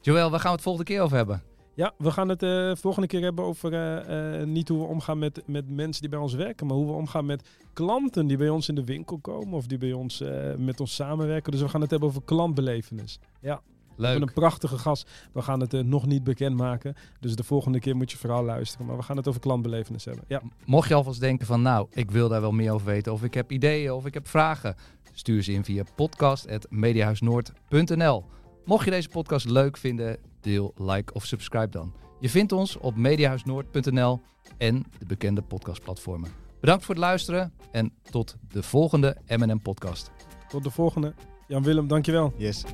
Joël, 0.00 0.30
waar 0.30 0.40
gaan 0.40 0.48
we 0.48 0.54
het 0.54 0.64
volgende 0.64 0.90
keer 0.90 1.02
over 1.02 1.16
hebben? 1.16 1.42
Ja, 1.74 1.94
we 1.98 2.10
gaan 2.10 2.28
het 2.28 2.40
de 2.40 2.76
volgende 2.78 3.08
keer 3.08 3.22
hebben 3.22 3.44
over 3.44 3.72
eh, 3.72 4.40
eh, 4.40 4.46
niet 4.46 4.68
hoe 4.68 4.78
we 4.78 4.84
omgaan 4.84 5.18
met, 5.18 5.42
met 5.46 5.68
mensen 5.68 6.00
die 6.00 6.10
bij 6.10 6.18
ons 6.18 6.34
werken, 6.34 6.66
maar 6.66 6.76
hoe 6.76 6.86
we 6.86 6.92
omgaan 6.92 7.26
met 7.26 7.48
klanten 7.72 8.26
die 8.26 8.36
bij 8.36 8.48
ons 8.48 8.68
in 8.68 8.74
de 8.74 8.84
winkel 8.84 9.18
komen 9.18 9.54
of 9.54 9.66
die 9.66 9.78
bij 9.78 9.92
ons 9.92 10.20
eh, 10.20 10.54
met 10.54 10.80
ons 10.80 10.94
samenwerken. 10.94 11.52
Dus 11.52 11.60
we 11.60 11.68
gaan 11.68 11.80
het 11.80 11.90
hebben 11.90 12.08
over 12.08 12.22
klantbelevenis. 12.22 13.18
Ja, 13.40 13.60
we 13.96 14.02
hebben 14.02 14.18
Leuk. 14.20 14.28
een 14.28 14.34
prachtige 14.34 14.78
gast. 14.78 15.10
We 15.32 15.42
gaan 15.42 15.60
het 15.60 15.74
eh, 15.74 15.80
nog 15.80 16.06
niet 16.06 16.24
bekendmaken, 16.24 16.94
dus 17.20 17.36
de 17.36 17.44
volgende 17.44 17.78
keer 17.80 17.96
moet 17.96 18.10
je 18.10 18.16
vooral 18.18 18.44
luisteren. 18.44 18.86
Maar 18.86 18.96
we 18.96 19.02
gaan 19.02 19.16
het 19.16 19.28
over 19.28 19.40
klantbelevenis 19.40 20.04
hebben. 20.04 20.24
Ja, 20.28 20.42
Mocht 20.64 20.88
je 20.88 20.94
alvast 20.94 21.20
denken 21.20 21.46
van 21.46 21.62
nou, 21.62 21.86
ik 21.90 22.10
wil 22.10 22.28
daar 22.28 22.40
wel 22.40 22.52
meer 22.52 22.72
over 22.72 22.86
weten. 22.86 23.12
Of 23.12 23.22
ik 23.22 23.34
heb 23.34 23.52
ideeën 23.52 23.92
of 23.92 24.06
ik 24.06 24.14
heb 24.14 24.28
vragen. 24.28 24.74
Stuur 25.12 25.42
ze 25.42 25.52
in 25.52 25.64
via 25.64 25.84
podcast.mediahuisnoord.nl 25.94 28.24
Mocht 28.64 28.84
je 28.84 28.90
deze 28.90 29.08
podcast 29.08 29.48
leuk 29.48 29.76
vinden, 29.76 30.16
deel, 30.40 30.74
like 30.76 31.12
of 31.12 31.24
subscribe 31.26 31.68
dan. 31.68 31.92
Je 32.20 32.28
vindt 32.30 32.52
ons 32.52 32.76
op 32.76 32.96
mediahuisnoord.nl 32.96 34.20
en 34.58 34.84
de 34.98 35.06
bekende 35.06 35.42
podcastplatformen. 35.42 36.30
Bedankt 36.60 36.84
voor 36.84 36.94
het 36.94 37.04
luisteren 37.04 37.52
en 37.72 37.92
tot 38.10 38.36
de 38.48 38.62
volgende 38.62 39.16
M&M 39.26 39.58
podcast. 39.62 40.10
tot 40.48 40.62
de 40.62 40.70
volgende. 40.70 41.14
Jan-Willem, 41.48 41.88
dankjewel. 41.88 42.32
Yes. 42.36 42.64